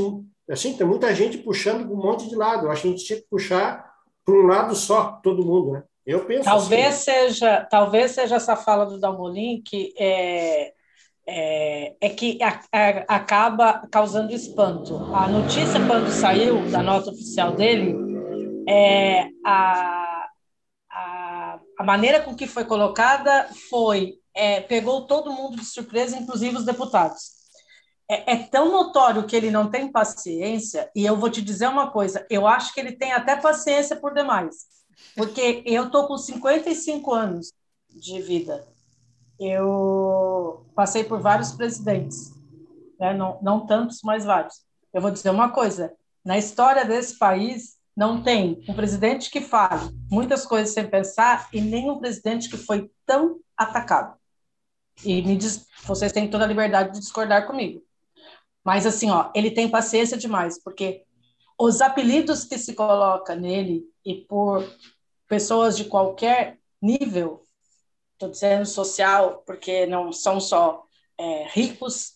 assim, 0.50 0.76
tem 0.76 0.88
muita 0.88 1.14
gente 1.14 1.38
puxando 1.38 1.92
um 1.92 1.96
monte 1.96 2.28
de 2.28 2.36
lado. 2.36 2.66
Eu 2.66 2.72
acho 2.72 2.82
que 2.82 2.88
a 2.88 2.92
gente 2.92 3.06
tinha 3.06 3.20
que 3.20 3.28
puxar 3.30 3.86
para 4.26 4.36
um 4.36 4.48
lado 4.48 4.76
só, 4.76 5.20
todo 5.24 5.46
mundo, 5.46 5.74
né? 5.74 5.84
Eu 6.06 6.24
penso 6.26 6.44
talvez 6.44 6.88
assim. 6.88 7.04
seja 7.04 7.68
talvez 7.70 8.12
seja 8.12 8.36
essa 8.36 8.56
fala 8.56 8.86
do 8.86 9.00
Dalmolin 9.00 9.60
que 9.64 9.92
é, 9.98 10.72
é, 11.28 11.96
é 12.00 12.10
que 12.10 12.38
a, 12.44 12.62
a, 12.72 13.16
acaba 13.16 13.88
causando 13.92 14.32
espanto. 14.32 14.96
A 15.16 15.28
notícia 15.28 15.84
quando 15.88 16.12
saiu 16.12 16.64
da 16.70 16.84
nota 16.84 17.10
oficial 17.10 17.54
dele 17.54 17.96
é 18.70 19.30
a, 19.44 20.15
a 21.78 21.84
maneira 21.84 22.22
com 22.22 22.36
que 22.36 22.48
foi 22.48 22.66
colocada 22.66 23.50
foi 23.70 24.20
é, 24.34 24.60
pegou 24.60 25.08
todo 25.08 25.32
mundo 25.32 25.56
de 25.56 25.66
surpresa, 25.66 26.18
inclusive 26.18 26.58
os 26.58 26.66
deputados. 26.66 27.36
É, 28.10 28.34
é, 28.34 28.38
tão 28.38 28.72
notório 28.72 29.26
que 29.26 29.36
ele 29.36 29.50
não 29.50 29.72
tem 29.72 29.92
paciência, 29.92 30.92
e 30.96 31.06
eu 31.06 31.18
vou 31.18 31.30
te 31.30 31.42
dizer 31.42 31.68
uma 31.68 31.90
coisa: 31.90 32.26
eu 32.30 32.46
acho 32.46 32.74
que 32.74 32.80
ele 32.80 32.92
tem 32.92 33.14
até 33.14 33.36
paciência 33.36 33.96
por 33.96 34.14
demais, 34.14 34.68
porque 35.16 35.64
eu 35.66 35.86
estou 35.86 36.08
com 36.08 36.18
55 36.18 37.14
anos 37.14 37.52
de 37.90 38.22
vida. 38.22 38.68
Eu 39.40 40.66
passei 40.76 41.04
por 41.04 41.20
vários 41.20 41.52
presidentes, 41.54 42.34
né? 43.00 43.14
não, 43.14 43.40
não 43.42 43.66
tantos, 43.66 44.02
mas 44.04 44.24
vários. 44.24 44.64
Eu 44.94 45.02
vou 45.02 45.12
dizer 45.12 45.32
uma 45.32 45.50
coisa: 45.50 45.92
na 46.24 46.38
história 46.38 46.86
desse 46.86 47.18
país, 47.18 47.75
não 47.96 48.22
tem 48.22 48.64
um 48.68 48.74
presidente 48.74 49.30
que 49.30 49.40
fale 49.40 49.90
muitas 50.12 50.46
coisas 50.46 50.74
sem 50.74 50.88
pensar 50.88 51.48
e 51.54 51.62
nem 51.62 51.90
um 51.90 52.00
presidente 52.00 52.50
que 52.50 52.58
foi 52.58 52.92
tão 53.06 53.40
atacado. 53.56 54.18
E 55.04 55.22
me 55.22 55.38
diz, 55.38 55.66
vocês 55.86 56.12
têm 56.12 56.30
toda 56.30 56.44
a 56.44 56.48
liberdade 56.48 56.94
de 56.94 57.00
discordar 57.00 57.48
comigo. 57.48 57.82
Mas 58.64 58.86
assim, 58.86 59.10
ó, 59.12 59.32
ele 59.34 59.52
tem 59.52 59.70
paciência 59.70 60.18
demais, 60.18 60.62
porque 60.62 61.04
os 61.58 61.82
apelidos 61.82 62.44
que 62.44 62.58
se 62.58 62.74
coloca 62.74 63.36
nele 63.36 63.84
e 64.04 64.16
por 64.16 64.68
pessoas 65.28 65.78
de 65.78 65.86
qualquer 65.86 66.60
nível, 66.82 67.44
estou 68.14 68.30
dizendo 68.30 68.66
social, 68.66 69.44
porque 69.46 69.86
não 69.86 70.12
são 70.12 70.40
só 70.40 70.86
é, 71.18 71.48
ricos, 71.50 72.16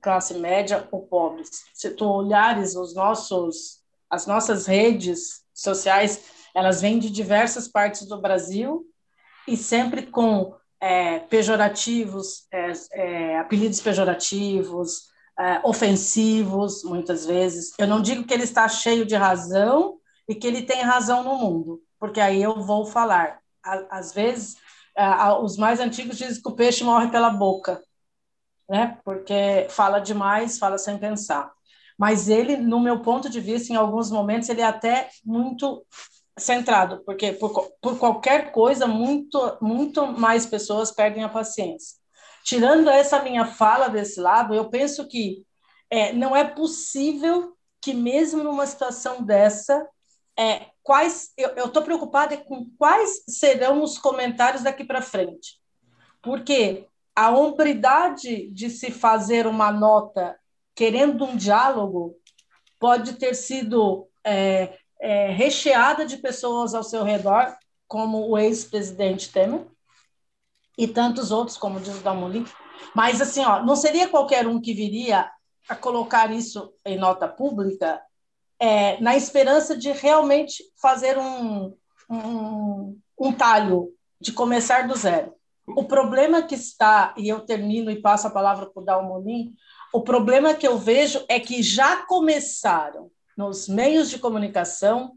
classe 0.00 0.34
média 0.34 0.88
ou 0.90 1.06
pobres. 1.06 1.48
Se 1.74 1.90
tu 1.90 2.06
olhares 2.06 2.76
os 2.76 2.94
nossos, 2.94 3.81
as 4.12 4.26
nossas 4.26 4.66
redes 4.66 5.42
sociais, 5.54 6.24
elas 6.54 6.82
vêm 6.82 6.98
de 6.98 7.08
diversas 7.08 7.66
partes 7.66 8.06
do 8.06 8.20
Brasil 8.20 8.84
e 9.48 9.56
sempre 9.56 10.02
com 10.06 10.54
é, 10.78 11.20
pejorativos, 11.20 12.46
é, 12.52 12.72
é, 12.92 13.38
apelidos 13.38 13.80
pejorativos, 13.80 15.08
é, 15.38 15.60
ofensivos, 15.64 16.84
muitas 16.84 17.24
vezes. 17.24 17.72
Eu 17.78 17.86
não 17.86 18.02
digo 18.02 18.24
que 18.24 18.34
ele 18.34 18.44
está 18.44 18.68
cheio 18.68 19.06
de 19.06 19.16
razão 19.16 19.98
e 20.28 20.34
que 20.34 20.46
ele 20.46 20.60
tem 20.60 20.82
razão 20.82 21.24
no 21.24 21.36
mundo, 21.36 21.80
porque 21.98 22.20
aí 22.20 22.42
eu 22.42 22.62
vou 22.62 22.84
falar. 22.84 23.40
Às 23.90 24.12
vezes, 24.12 24.56
os 25.40 25.56
mais 25.56 25.80
antigos 25.80 26.18
dizem 26.18 26.42
que 26.42 26.48
o 26.48 26.54
peixe 26.54 26.84
morre 26.84 27.08
pela 27.08 27.30
boca, 27.30 27.80
né? 28.68 28.98
porque 29.04 29.68
fala 29.70 30.00
demais, 30.00 30.58
fala 30.58 30.76
sem 30.76 30.98
pensar. 30.98 31.50
Mas 32.02 32.28
ele, 32.28 32.56
no 32.56 32.80
meu 32.80 32.98
ponto 32.98 33.30
de 33.30 33.38
vista, 33.38 33.72
em 33.72 33.76
alguns 33.76 34.10
momentos, 34.10 34.48
ele 34.48 34.60
é 34.60 34.64
até 34.64 35.08
muito 35.24 35.86
centrado, 36.36 37.00
porque 37.06 37.32
por, 37.32 37.70
por 37.80 37.96
qualquer 37.96 38.50
coisa, 38.50 38.88
muito, 38.88 39.56
muito 39.62 40.04
mais 40.08 40.44
pessoas 40.44 40.90
perdem 40.90 41.22
a 41.22 41.28
paciência. 41.28 41.96
Tirando 42.42 42.90
essa 42.90 43.22
minha 43.22 43.44
fala 43.44 43.86
desse 43.86 44.18
lado, 44.18 44.52
eu 44.52 44.68
penso 44.68 45.06
que 45.06 45.46
é, 45.88 46.12
não 46.12 46.34
é 46.34 46.42
possível 46.42 47.56
que, 47.80 47.94
mesmo 47.94 48.42
numa 48.42 48.66
situação 48.66 49.22
dessa, 49.22 49.88
é, 50.36 50.66
quais 50.82 51.30
eu 51.38 51.66
estou 51.66 51.84
preocupada 51.84 52.36
com 52.36 52.66
quais 52.76 53.22
serão 53.28 53.80
os 53.80 53.96
comentários 53.96 54.64
daqui 54.64 54.82
para 54.82 55.02
frente. 55.02 55.60
Porque 56.20 56.84
a 57.14 57.30
hombridade 57.30 58.50
de 58.50 58.70
se 58.70 58.90
fazer 58.90 59.46
uma 59.46 59.70
nota 59.70 60.36
querendo 60.74 61.24
um 61.24 61.36
diálogo 61.36 62.16
pode 62.78 63.14
ter 63.14 63.34
sido 63.34 64.08
é, 64.24 64.76
é, 65.00 65.30
recheada 65.30 66.04
de 66.04 66.16
pessoas 66.16 66.74
ao 66.74 66.82
seu 66.82 67.02
redor, 67.04 67.56
como 67.86 68.28
o 68.28 68.38
ex-presidente 68.38 69.30
Temer, 69.30 69.66
e 70.78 70.88
tantos 70.88 71.30
outros, 71.30 71.56
como 71.56 71.80
diz 71.80 71.98
o 71.98 72.02
Dalmolin. 72.02 72.44
Mas, 72.94 73.20
assim, 73.20 73.44
ó, 73.44 73.62
não 73.62 73.76
seria 73.76 74.08
qualquer 74.08 74.46
um 74.46 74.60
que 74.60 74.72
viria 74.72 75.30
a 75.68 75.76
colocar 75.76 76.32
isso 76.32 76.72
em 76.84 76.98
nota 76.98 77.28
pública 77.28 78.00
é, 78.58 79.00
na 79.00 79.16
esperança 79.16 79.76
de 79.76 79.90
realmente 79.90 80.62
fazer 80.80 81.18
um, 81.18 81.76
um, 82.08 82.98
um 83.18 83.32
talho, 83.32 83.92
de 84.20 84.32
começar 84.32 84.86
do 84.86 84.94
zero. 84.94 85.34
O 85.66 85.84
problema 85.84 86.42
que 86.42 86.54
está, 86.54 87.12
e 87.16 87.28
eu 87.28 87.40
termino 87.40 87.90
e 87.90 88.00
passo 88.00 88.26
a 88.26 88.30
palavra 88.30 88.66
para 88.66 88.80
o 88.80 88.84
Dalmolin, 88.84 89.52
o 89.92 90.02
problema 90.02 90.54
que 90.54 90.66
eu 90.66 90.78
vejo 90.78 91.24
é 91.28 91.38
que 91.38 91.62
já 91.62 92.04
começaram 92.06 93.10
nos 93.36 93.68
meios 93.68 94.08
de 94.08 94.18
comunicação 94.18 95.12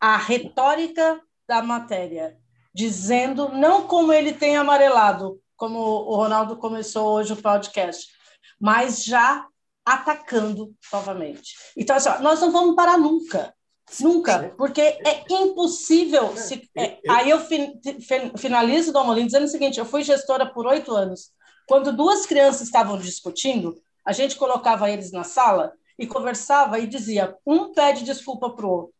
a 0.00 0.16
retórica 0.16 1.20
da 1.48 1.62
matéria, 1.62 2.38
dizendo 2.74 3.50
não 3.50 3.86
como 3.86 4.12
ele 4.12 4.32
tem 4.32 4.56
amarelado, 4.56 5.40
como 5.56 5.78
o 5.78 6.16
Ronaldo 6.16 6.56
começou 6.56 7.08
hoje 7.08 7.32
o 7.32 7.42
podcast, 7.42 8.08
mas 8.60 9.04
já 9.04 9.46
atacando 9.84 10.74
novamente. 10.92 11.54
Então, 11.76 11.96
assim, 11.96 12.08
ó, 12.08 12.18
nós 12.20 12.40
não 12.40 12.50
vamos 12.50 12.74
parar 12.74 12.98
nunca. 12.98 13.54
Nunca, 14.00 14.52
porque 14.58 14.80
é 14.80 15.24
impossível. 15.30 16.36
Se, 16.36 16.68
é, 16.76 16.98
aí 17.08 17.30
eu 17.30 17.38
fin, 17.38 17.80
finalizo, 18.36 18.92
Domolin, 18.92 19.26
dizendo 19.26 19.44
o 19.44 19.48
seguinte: 19.48 19.78
eu 19.78 19.84
fui 19.84 20.02
gestora 20.02 20.44
por 20.44 20.66
oito 20.66 20.92
anos. 20.92 21.30
Quando 21.68 21.92
duas 21.92 22.26
crianças 22.26 22.62
estavam 22.62 22.98
discutindo, 22.98 23.80
a 24.06 24.12
gente 24.12 24.36
colocava 24.36 24.88
eles 24.88 25.10
na 25.10 25.24
sala 25.24 25.72
e 25.98 26.06
conversava 26.06 26.78
e 26.78 26.86
dizia: 26.86 27.36
um 27.44 27.72
pede 27.72 28.04
desculpa 28.04 28.50
para 28.50 28.64
o 28.64 28.70
outro. 28.70 28.94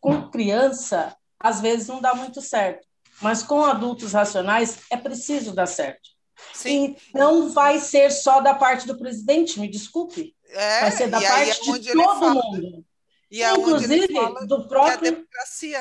Com 0.00 0.28
criança, 0.30 1.16
às 1.38 1.60
vezes 1.60 1.86
não 1.86 2.00
dá 2.00 2.14
muito 2.14 2.42
certo, 2.42 2.86
mas 3.22 3.42
com 3.42 3.64
adultos 3.64 4.12
racionais 4.12 4.80
é 4.90 4.96
preciso 4.96 5.54
dar 5.54 5.66
certo. 5.66 6.10
Sim. 6.54 6.96
E 7.14 7.18
não 7.18 7.50
vai 7.50 7.78
ser 7.78 8.10
só 8.10 8.40
da 8.40 8.54
parte 8.54 8.86
do 8.86 8.98
presidente, 8.98 9.60
me 9.60 9.68
desculpe. 9.68 10.34
É, 10.48 10.80
vai 10.80 10.90
ser 10.90 11.08
da 11.08 11.20
parte 11.20 11.70
é 11.70 11.78
de 11.78 11.92
todo 11.92 12.18
fala, 12.18 12.34
mundo. 12.34 12.84
E 13.30 13.42
é 13.42 13.52
Inclusive 13.52 14.08
do 14.46 14.66
próprio 14.66 15.26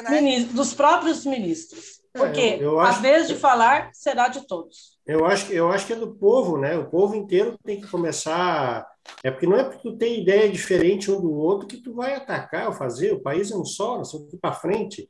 né? 0.03 0.09
ministro, 0.21 0.53
dos 0.53 0.73
próprios 0.73 1.25
ministros. 1.25 1.98
É, 2.13 2.19
Porque 2.19 2.39
é, 2.39 2.57
eu, 2.57 2.71
eu 2.71 2.79
a 2.79 2.91
vez 2.91 3.27
de 3.27 3.35
falar 3.35 3.91
será 3.93 4.27
de 4.27 4.47
todos. 4.47 4.97
Eu 5.05 5.25
acho, 5.25 5.51
eu 5.51 5.71
acho 5.71 5.87
que 5.87 5.93
é 5.93 5.95
do 5.95 6.15
povo, 6.15 6.57
né? 6.57 6.77
O 6.77 6.89
povo 6.89 7.15
inteiro 7.15 7.57
tem 7.63 7.79
que 7.79 7.87
começar 7.87 8.87
é 9.23 9.31
porque 9.31 9.47
não 9.47 9.57
é 9.57 9.63
porque 9.63 9.79
tu 9.81 9.97
tem 9.97 10.21
ideia 10.21 10.49
diferente 10.49 11.11
um 11.11 11.19
do 11.19 11.33
outro 11.33 11.67
que 11.67 11.77
tu 11.77 11.93
vai 11.93 12.13
atacar 12.13 12.67
ou 12.67 12.73
fazer. 12.73 13.13
O 13.13 13.21
país 13.21 13.51
é 13.51 13.55
um 13.55 13.65
só, 13.65 13.97
nós 13.97 14.11
temos 14.11 14.29
que 14.29 14.35
ir 14.35 14.39
para 14.39 14.53
frente. 14.53 15.09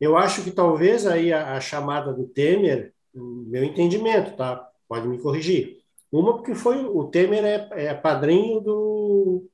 Eu 0.00 0.16
acho 0.16 0.42
que 0.44 0.50
talvez 0.50 1.06
aí 1.06 1.32
a, 1.32 1.54
a, 1.56 1.60
chamada 1.60 2.12
do 2.12 2.26
Temer, 2.28 2.92
meu 3.12 3.64
entendimento, 3.64 4.36
tá? 4.36 4.68
Pode 4.88 5.08
me 5.08 5.18
corrigir. 5.18 5.78
Uma 6.10 6.34
porque 6.34 6.54
foi 6.54 6.84
o 6.84 7.04
Temer 7.04 7.44
é, 7.44 7.86
é 7.86 7.94
padrinho 7.94 8.60
do, 8.60 9.46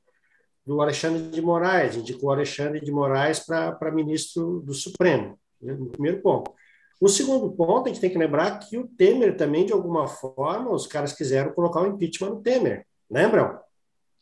do 0.67 0.81
Alexandre 0.81 1.31
de 1.31 1.41
Moraes, 1.41 1.97
indicou 1.97 2.29
o 2.29 2.33
Alexandre 2.33 2.81
de 2.81 2.93
Moraes 2.93 3.41
para 3.41 3.91
ministro 3.91 4.61
do 4.61 4.75
Supremo, 4.75 5.39
né? 5.61 5.73
no 5.75 5.87
primeiro 5.87 6.21
ponto. 6.21 6.53
O 7.05 7.09
segundo 7.11 7.53
ponto, 7.53 7.85
a 7.85 7.89
gente 7.89 8.01
tem 8.01 8.09
que 8.09 8.17
lembrar 8.17 8.59
que 8.61 8.79
o 8.79 8.89
Temer 8.89 9.37
também, 9.37 9.67
de 9.67 9.75
alguma 9.75 10.09
forma, 10.09 10.71
os 10.71 10.87
caras 10.87 11.13
quiseram 11.13 11.53
colocar 11.53 11.83
o 11.83 11.87
impeachment 11.87 12.31
no 12.31 12.41
Temer. 12.41 12.87
Lembram? 13.11 13.61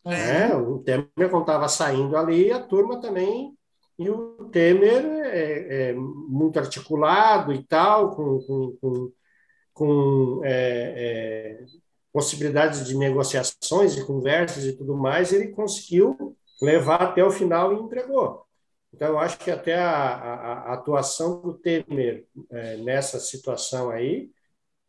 É. 0.05 0.51
é. 0.51 0.57
o 0.57 0.81
Temer, 0.81 1.31
quando 1.31 1.42
estava 1.42 1.68
saindo 1.68 2.16
ali, 2.16 2.51
a 2.51 2.59
turma 2.59 3.01
também. 3.01 3.57
E 3.97 4.11
o 4.11 4.49
Temer 4.51 5.05
é, 5.27 5.90
é 5.90 5.92
muito 5.92 6.59
articulado 6.59 7.53
e 7.53 7.62
tal, 7.62 8.16
com, 8.16 8.40
com, 8.40 8.77
com, 8.81 9.12
com 9.73 10.40
é, 10.42 11.61
é, 11.62 11.64
possibilidades 12.12 12.85
de 12.85 12.97
negociações, 12.97 13.95
de 13.95 14.05
conversas 14.05 14.64
e 14.64 14.73
tudo 14.73 14.97
mais, 14.97 15.33
ele 15.33 15.53
conseguiu 15.53 16.37
levar 16.61 17.01
até 17.01 17.25
o 17.25 17.31
final 17.31 17.73
e 17.73 17.77
entregou. 17.77 18.45
Então, 18.94 19.09
eu 19.09 19.18
acho 19.18 19.38
que 19.38 19.50
até 19.50 19.74
a, 19.74 19.90
a, 19.90 20.52
a 20.70 20.74
atuação 20.74 21.40
do 21.40 21.55
Temer 21.55 22.26
é, 22.50 22.76
nessa 22.78 23.18
situação 23.18 23.90
aí 23.90 24.31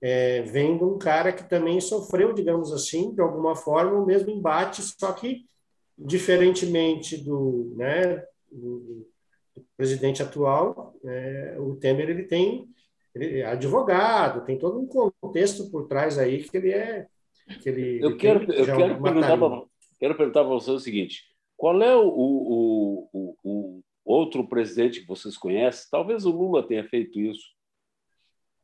é, 0.01 0.41
vem 0.41 0.77
de 0.77 0.83
um 0.83 0.97
cara 0.97 1.31
que 1.31 1.47
também 1.49 1.79
sofreu, 1.79 2.33
digamos 2.33 2.73
assim, 2.73 3.13
de 3.13 3.21
alguma 3.21 3.55
forma, 3.55 3.97
o 3.97 4.05
mesmo 4.05 4.29
embate, 4.29 4.81
só 4.81 5.13
que 5.13 5.45
diferentemente 5.97 7.17
do, 7.17 7.73
né, 7.77 8.17
do, 8.51 9.07
do 9.55 9.65
presidente 9.77 10.21
atual, 10.21 10.93
é, 11.05 11.55
o 11.59 11.75
Temer 11.75 12.09
ele 12.09 12.23
tem 12.23 12.67
ele 13.15 13.39
é 13.39 13.45
advogado, 13.45 14.43
tem 14.43 14.57
todo 14.57 14.79
um 14.79 14.87
contexto 14.87 15.69
por 15.69 15.87
trás 15.87 16.17
aí 16.17 16.43
que 16.43 16.57
ele 16.57 16.71
é 16.71 17.07
que 17.61 17.69
ele, 17.69 18.03
eu 18.03 18.17
quero 18.17 18.51
eu 18.51 18.65
quero 18.65 19.01
perguntar 19.01 19.37
para 19.37 19.63
quero 19.99 20.15
perguntar 20.15 20.39
para 20.41 20.49
você 20.49 20.71
o 20.71 20.79
seguinte 20.79 21.23
qual 21.55 21.79
é 21.81 21.95
o, 21.95 22.07
o, 22.07 23.09
o 23.13 23.22
outro 24.05 24.47
presidente 24.47 25.01
que 25.01 25.07
vocês 25.07 25.37
conhecem, 25.37 25.87
talvez 25.89 26.25
o 26.25 26.31
Lula 26.31 26.67
tenha 26.67 26.83
feito 26.87 27.19
isso, 27.19 27.45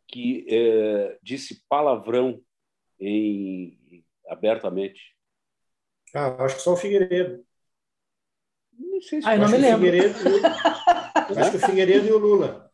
que 0.07 0.45
é, 0.49 1.17
disse 1.21 1.63
palavrão 1.69 2.41
em, 2.99 4.03
abertamente. 4.27 4.99
Ah, 6.13 6.43
acho 6.43 6.55
que 6.55 6.61
só 6.61 6.73
o 6.73 6.77
Figueiredo. 6.77 7.43
Não 8.73 9.01
sei 9.01 9.21
se 9.21 9.27
ah, 9.27 9.35
eu 9.35 9.41
não 9.41 9.49
me 9.49 9.57
lembro. 9.57 9.85
Figueiredo, 9.85 10.15
acho 11.39 11.51
que 11.51 11.57
o 11.57 11.59
Figueiredo 11.59 12.07
e 12.07 12.11
o 12.11 12.17
Lula. 12.17 12.71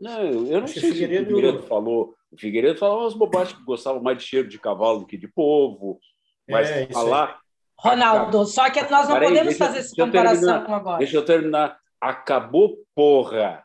Não, 0.00 0.22
eu 0.22 0.58
não 0.58 0.64
acho 0.64 0.78
sei 0.78 0.90
o 0.90 0.92
Figueiredo 0.92 1.26
se 1.26 1.32
o 1.32 1.36
Figueiredo 1.36 1.62
falou. 1.66 2.14
O 2.30 2.38
Figueiredo 2.38 2.78
falava 2.78 3.00
umas 3.00 3.14
bobagens 3.14 3.56
que 3.56 3.64
gostava 3.64 4.00
mais 4.00 4.18
de 4.18 4.24
cheiro 4.24 4.48
de 4.48 4.58
cavalo 4.58 5.00
do 5.00 5.06
que 5.06 5.16
de 5.16 5.28
povo. 5.28 5.98
Mas 6.48 6.70
é, 6.70 6.86
falar. 6.86 7.40
Ronaldo, 7.78 8.46
só 8.46 8.70
que 8.70 8.80
nós 8.90 9.08
não 9.08 9.18
podemos 9.18 9.44
deixa, 9.44 9.58
fazer 9.58 9.78
essa 9.80 9.96
comparação 9.96 10.74
agora. 10.74 10.98
Deixa 10.98 11.16
eu 11.16 11.24
terminar. 11.24 11.78
Acabou, 12.00 12.84
porra. 12.94 13.64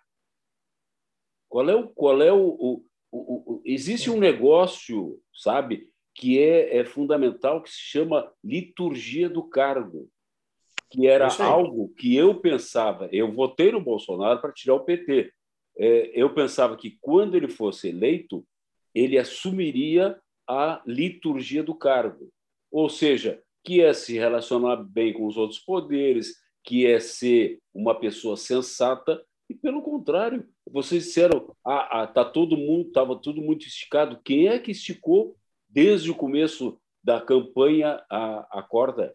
Qual 1.49 1.69
é 1.69 1.75
o. 1.75 1.87
Qual 1.89 2.21
é 2.21 2.31
o, 2.31 2.47
o, 2.47 2.85
o, 3.11 3.53
o 3.55 3.61
existe 3.65 4.09
um 4.09 4.19
negócio, 4.19 5.21
sabe, 5.33 5.89
que 6.15 6.39
é, 6.39 6.77
é 6.77 6.85
fundamental, 6.85 7.61
que 7.61 7.69
se 7.69 7.79
chama 7.79 8.31
liturgia 8.43 9.29
do 9.29 9.43
cargo 9.43 10.09
que 10.91 11.07
era 11.07 11.29
algo 11.41 11.89
que 11.97 12.15
eu 12.15 12.35
pensava, 12.35 13.07
eu 13.13 13.31
votei 13.31 13.71
no 13.71 13.79
Bolsonaro 13.79 14.41
para 14.41 14.51
tirar 14.51 14.75
o 14.75 14.83
PT. 14.83 15.31
É, 15.77 16.11
eu 16.13 16.33
pensava 16.33 16.75
que 16.75 16.97
quando 16.99 17.35
ele 17.35 17.47
fosse 17.47 17.87
eleito, 17.87 18.45
ele 18.93 19.17
assumiria 19.17 20.19
a 20.45 20.81
liturgia 20.85 21.63
do 21.63 21.73
cargo, 21.73 22.29
ou 22.69 22.89
seja, 22.89 23.41
que 23.63 23.81
é 23.81 23.93
se 23.93 24.17
relacionar 24.17 24.75
bem 24.75 25.13
com 25.13 25.25
os 25.25 25.37
outros 25.37 25.59
poderes, 25.59 26.35
que 26.63 26.85
é 26.85 26.99
ser 26.99 27.59
uma 27.73 27.99
pessoa 27.99 28.37
sensata 28.37 29.21
e 29.51 29.53
pelo 29.53 29.81
contrário, 29.81 30.47
vocês 30.65 31.03
disseram, 31.03 31.53
ah, 31.65 32.03
ah 32.03 32.07
tá 32.07 32.23
todo 32.23 32.55
mundo, 32.55 32.87
estava 32.87 33.17
tudo 33.17 33.41
muito 33.41 33.67
esticado. 33.67 34.17
Quem 34.23 34.47
é 34.47 34.57
que 34.57 34.71
esticou 34.71 35.35
desde 35.67 36.09
o 36.09 36.15
começo 36.15 36.79
da 37.03 37.19
campanha 37.19 38.01
a, 38.09 38.59
a 38.59 38.63
corda? 38.63 39.13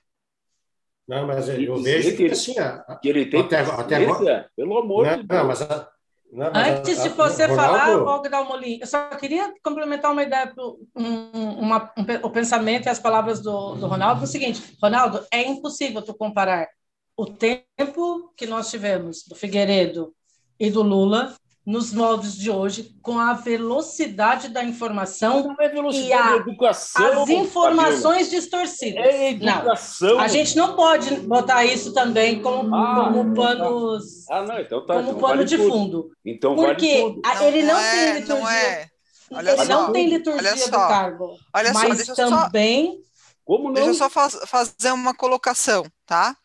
Não, 1.09 1.27
mas 1.27 1.49
eu 1.49 1.77
vejo 1.77 2.11
que, 2.11 2.27
que 2.27 2.33
assim, 2.33 2.59
a, 2.59 2.99
que 3.01 3.09
ele 3.09 3.25
tem 3.25 3.41
até, 3.41 3.61
até 3.61 3.97
agora, 3.97 4.51
pelo 4.55 4.77
amor 4.77 5.07
não, 5.07 5.17
de 5.17 5.23
Deus. 5.23 5.41
Não, 5.41 5.47
mas 5.49 5.63
a, 5.63 5.91
não, 6.31 6.47
Antes 6.55 7.03
de 7.03 7.09
você 7.09 7.49
falar, 7.49 7.95
Ronaldo... 7.95 8.45
Molim, 8.45 8.79
eu 8.81 8.87
só 8.87 9.09
queria 9.11 9.55
complementar 9.63 10.13
uma 10.13 10.23
ideia, 10.23 10.53
um, 10.95 11.61
uma, 11.61 11.91
um, 11.97 12.27
o 12.27 12.31
pensamento 12.31 12.85
e 12.85 12.89
as 12.91 12.99
palavras 12.99 13.41
do, 13.41 13.77
do 13.77 13.87
Ronaldo. 13.87 14.21
É 14.21 14.25
o 14.25 14.27
seguinte, 14.27 14.77
Ronaldo, 14.83 15.25
é 15.33 15.43
impossível 15.43 16.03
tu 16.03 16.13
comparar 16.13 16.69
o 17.17 17.27
tempo 17.27 18.33
que 18.37 18.47
nós 18.47 18.71
tivemos 18.71 19.25
do 19.27 19.35
Figueiredo 19.35 20.13
e 20.61 20.71
do 20.71 20.83
Lula 20.83 21.35
nos 21.67 21.93
moldes 21.93 22.37
de 22.37 22.49
hoje, 22.49 22.97
com 23.03 23.19
a 23.19 23.33
velocidade 23.33 24.49
da 24.51 24.63
informação 24.63 25.49
não 25.49 25.57
é 25.59 25.69
velocidade, 25.69 26.09
e 26.09 26.13
a, 26.13 26.37
educação, 26.37 27.23
as 27.25 27.29
informações 27.29 28.31
distorcidas. 28.31 29.05
É 29.05 29.31
educação. 29.31 30.15
Não, 30.15 30.21
a 30.21 30.29
gente 30.29 30.57
não 30.57 30.77
pode 30.77 31.17
botar 31.23 31.65
isso 31.65 31.93
também 31.93 32.41
como, 32.41 32.73
ah, 32.73 33.11
como 33.13 33.35
panos, 33.35 34.31
ah, 34.31 34.43
não, 34.43 34.61
então 34.61 34.87
tá, 34.87 34.95
como 34.95 35.09
então 35.09 35.21
pano 35.21 35.35
vale 35.35 35.45
de 35.45 35.57
tudo. 35.57 35.69
fundo. 35.69 36.11
Então 36.25 36.55
porque 36.55 37.17
vale 37.25 37.45
ele 37.47 37.63
não, 37.63 37.75
não 37.75 37.81
é, 37.81 37.91
tem 37.91 38.15
liturgia. 38.15 38.37
Não 38.37 38.49
é. 38.49 38.89
Olha 39.33 39.51
ele 39.51 39.65
só, 39.65 39.65
não 39.65 39.93
tem 39.93 40.09
liturgia 40.09 40.67
do 40.67 40.71
cargo. 40.71 41.37
Olha 41.53 41.73
mas 41.73 42.07
só, 42.07 42.15
também. 42.15 42.93
Só, 42.93 43.07
como 43.45 43.65
não? 43.65 43.75
Deixa 43.75 43.91
eu 43.91 43.95
só 43.95 44.09
faz, 44.09 44.39
fazer 44.47 44.93
uma 44.93 45.13
colocação, 45.13 45.85
tá? 46.05 46.37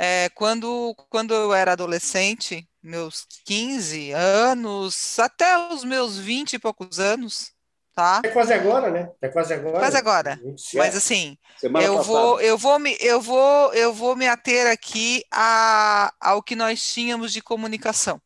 É, 0.00 0.28
quando, 0.28 0.94
quando 1.10 1.34
eu 1.34 1.52
era 1.52 1.72
adolescente, 1.72 2.68
meus 2.80 3.26
15 3.44 4.12
anos, 4.12 5.18
até 5.18 5.58
os 5.72 5.82
meus 5.82 6.16
20 6.16 6.52
e 6.52 6.58
poucos 6.60 7.00
anos, 7.00 7.50
tá? 7.92 8.22
É 8.24 8.28
quase 8.28 8.52
agora, 8.52 8.92
né? 8.92 9.10
É 9.20 9.28
quase 9.28 9.52
agora. 9.52 9.78
Quase 9.80 9.96
agora. 9.96 10.40
Mas 10.74 10.96
assim, 10.96 11.36
eu 11.82 12.00
vou, 12.00 12.40
eu 12.40 12.56
vou 12.56 12.78
me, 12.78 12.96
eu 13.00 13.20
vou, 13.20 13.74
eu 13.74 13.92
vou 13.92 14.14
me 14.14 14.28
ater 14.28 14.70
aqui 14.70 15.24
a, 15.32 16.14
ao 16.20 16.44
que 16.44 16.54
nós 16.54 16.80
tínhamos 16.80 17.32
de 17.32 17.42
comunicação. 17.42 18.22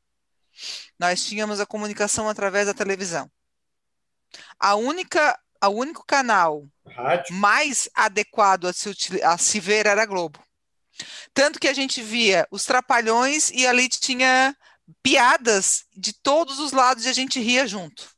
Nós 0.99 1.25
tínhamos 1.25 1.59
a 1.59 1.65
comunicação 1.65 2.29
através 2.29 2.67
da 2.67 2.75
televisão. 2.75 3.31
A 4.61 4.75
única, 4.75 5.39
a 5.59 5.71
único 5.71 6.05
canal 6.07 6.65
Rádio. 6.87 7.35
mais 7.35 7.89
adequado 7.95 8.67
a 8.67 8.75
se, 8.75 8.91
a 9.23 9.39
se 9.39 9.59
ver 9.59 9.87
era 9.87 10.03
a 10.03 10.07
Globo. 10.07 10.39
Tanto 11.35 11.59
que 11.59 11.69
a 11.69 11.75
gente 11.75 12.03
via 12.03 12.47
os 12.51 12.65
trapalhões 12.65 13.51
e 13.51 13.67
ali 13.67 13.89
tinha 13.89 14.57
piadas 15.03 15.85
de 15.97 16.13
todos 16.13 16.59
os 16.59 16.73
lados 16.73 17.05
e 17.05 17.09
a 17.09 17.13
gente 17.13 17.41
ria 17.41 17.67
junto. 17.67 18.11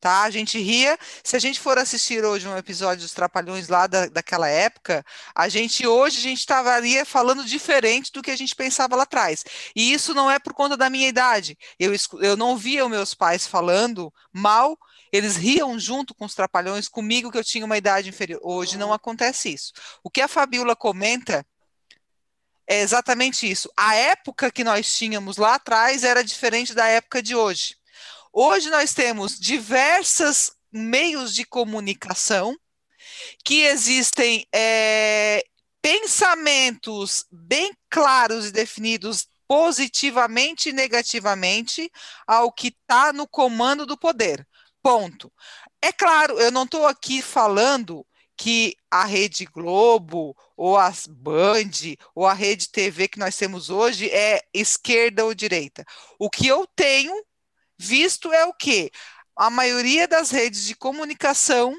Tá? 0.00 0.22
A 0.22 0.30
gente 0.30 0.58
ria. 0.58 0.98
Se 1.22 1.36
a 1.36 1.38
gente 1.38 1.60
for 1.60 1.78
assistir 1.78 2.24
hoje 2.24 2.48
um 2.48 2.56
episódio 2.56 3.02
dos 3.04 3.12
Trapalhões 3.12 3.68
lá 3.68 3.86
da, 3.86 4.06
daquela 4.06 4.48
época, 4.48 5.04
a 5.32 5.48
gente 5.48 5.86
hoje 5.86 6.18
a 6.18 6.22
gente 6.22 6.40
estaria 6.40 7.06
falando 7.06 7.44
diferente 7.44 8.10
do 8.12 8.20
que 8.20 8.32
a 8.32 8.36
gente 8.36 8.56
pensava 8.56 8.96
lá 8.96 9.04
atrás. 9.04 9.44
E 9.76 9.92
isso 9.92 10.12
não 10.12 10.28
é 10.28 10.40
por 10.40 10.54
conta 10.54 10.76
da 10.76 10.90
minha 10.90 11.06
idade. 11.06 11.56
Eu, 11.78 11.92
eu 12.20 12.36
não 12.36 12.56
via 12.56 12.84
os 12.84 12.90
meus 12.90 13.14
pais 13.14 13.46
falando 13.46 14.12
mal, 14.32 14.76
eles 15.12 15.36
riam 15.36 15.78
junto 15.78 16.16
com 16.16 16.24
os 16.24 16.34
Trapalhões 16.34 16.88
comigo 16.88 17.30
que 17.30 17.38
eu 17.38 17.44
tinha 17.44 17.64
uma 17.64 17.78
idade 17.78 18.08
inferior. 18.08 18.40
Hoje 18.42 18.76
não 18.76 18.92
acontece 18.92 19.52
isso. 19.52 19.72
O 20.02 20.10
que 20.10 20.20
a 20.20 20.26
Fabiola 20.26 20.74
comenta 20.74 21.46
é 22.66 22.80
exatamente 22.80 23.50
isso. 23.50 23.70
A 23.76 23.94
época 23.94 24.50
que 24.50 24.64
nós 24.64 24.94
tínhamos 24.94 25.36
lá 25.36 25.54
atrás 25.54 26.04
era 26.04 26.22
diferente 26.22 26.74
da 26.74 26.86
época 26.86 27.22
de 27.22 27.34
hoje. 27.34 27.76
Hoje 28.32 28.70
nós 28.70 28.94
temos 28.94 29.38
diversos 29.38 30.52
meios 30.72 31.34
de 31.34 31.44
comunicação 31.44 32.56
que 33.44 33.62
existem 33.62 34.46
é, 34.54 35.44
pensamentos 35.82 37.26
bem 37.30 37.72
claros 37.90 38.46
e 38.46 38.52
definidos 38.52 39.26
positivamente 39.46 40.70
e 40.70 40.72
negativamente 40.72 41.90
ao 42.26 42.50
que 42.50 42.68
está 42.68 43.12
no 43.12 43.28
comando 43.28 43.84
do 43.84 43.98
poder. 43.98 44.46
Ponto. 44.82 45.30
É 45.82 45.92
claro, 45.92 46.40
eu 46.40 46.50
não 46.50 46.62
estou 46.62 46.86
aqui 46.86 47.20
falando 47.20 48.06
que 48.36 48.76
a 48.90 49.04
Rede 49.04 49.44
Globo, 49.44 50.36
ou 50.56 50.76
a 50.76 50.92
Band, 51.08 51.96
ou 52.14 52.26
a 52.26 52.32
Rede 52.32 52.68
TV 52.68 53.08
que 53.08 53.18
nós 53.18 53.36
temos 53.36 53.70
hoje 53.70 54.10
é 54.10 54.42
esquerda 54.52 55.24
ou 55.24 55.34
direita. 55.34 55.84
O 56.18 56.30
que 56.30 56.46
eu 56.46 56.66
tenho 56.74 57.14
visto 57.78 58.32
é 58.32 58.44
o 58.46 58.54
quê? 58.54 58.90
A 59.36 59.50
maioria 59.50 60.06
das 60.06 60.30
redes 60.30 60.64
de 60.64 60.74
comunicação, 60.74 61.74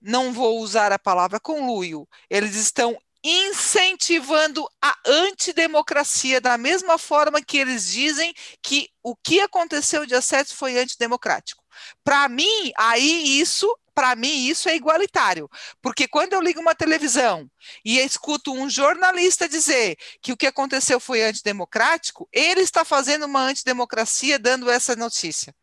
não 0.00 0.32
vou 0.32 0.60
usar 0.60 0.92
a 0.92 0.98
palavra 0.98 1.40
conluio, 1.40 2.08
eles 2.28 2.54
estão 2.54 2.96
incentivando 3.24 4.68
a 4.80 4.96
antidemocracia, 5.04 6.40
da 6.40 6.56
mesma 6.56 6.96
forma 6.96 7.42
que 7.42 7.58
eles 7.58 7.90
dizem 7.90 8.32
que 8.62 8.88
o 9.02 9.16
que 9.16 9.40
aconteceu 9.40 10.06
dia 10.06 10.20
7 10.20 10.54
foi 10.54 10.78
antidemocrático. 10.78 11.64
Para 12.04 12.28
mim, 12.28 12.72
aí 12.76 13.40
isso 13.40 13.66
para 13.96 14.14
mim 14.14 14.46
isso 14.46 14.68
é 14.68 14.76
igualitário, 14.76 15.48
porque 15.80 16.06
quando 16.06 16.34
eu 16.34 16.42
ligo 16.42 16.60
uma 16.60 16.74
televisão 16.74 17.50
e 17.82 17.98
escuto 17.98 18.52
um 18.52 18.68
jornalista 18.68 19.48
dizer 19.48 19.96
que 20.20 20.32
o 20.32 20.36
que 20.36 20.46
aconteceu 20.46 21.00
foi 21.00 21.22
antidemocrático, 21.22 22.28
ele 22.30 22.60
está 22.60 22.84
fazendo 22.84 23.24
uma 23.24 23.40
antidemocracia 23.40 24.38
dando 24.38 24.70
essa 24.70 24.94
notícia. 24.94 25.54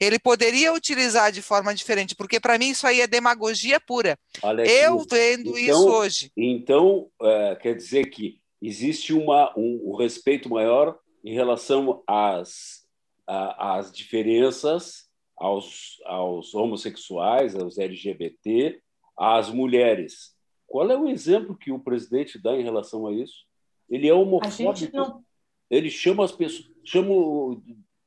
Ele 0.00 0.18
poderia 0.18 0.72
utilizar 0.72 1.30
de 1.30 1.42
forma 1.42 1.74
diferente, 1.74 2.14
porque 2.14 2.40
para 2.40 2.56
mim 2.56 2.70
isso 2.70 2.86
aí 2.86 3.02
é 3.02 3.06
demagogia 3.06 3.78
pura. 3.78 4.18
Eu 4.66 5.00
vendo 5.00 5.50
então, 5.50 5.58
isso 5.58 5.88
hoje. 5.90 6.32
Então, 6.34 7.10
é, 7.20 7.56
quer 7.56 7.76
dizer 7.76 8.06
que 8.06 8.40
existe 8.62 9.12
uma, 9.12 9.52
um, 9.54 9.92
um 9.92 9.96
respeito 9.96 10.48
maior 10.48 10.98
em 11.22 11.34
relação 11.34 12.02
às, 12.06 12.86
às 13.26 13.92
diferenças 13.92 15.11
aos, 15.42 16.00
aos 16.04 16.54
homossexuais, 16.54 17.56
aos 17.56 17.76
LGBT, 17.76 18.80
às 19.18 19.50
mulheres. 19.50 20.36
Qual 20.68 20.88
é 20.88 20.96
o 20.96 21.08
exemplo 21.08 21.56
que 21.56 21.72
o 21.72 21.80
presidente 21.80 22.40
dá 22.40 22.56
em 22.56 22.62
relação 22.62 23.08
a 23.08 23.12
isso? 23.12 23.44
Ele 23.90 24.08
é 24.08 24.14
homofóbico. 24.14 24.96
Não... 24.96 25.20
Ele 25.68 25.90
chama 25.90 26.24
as 26.24 26.30
pessoas. 26.30 26.70
Chama 26.84 27.12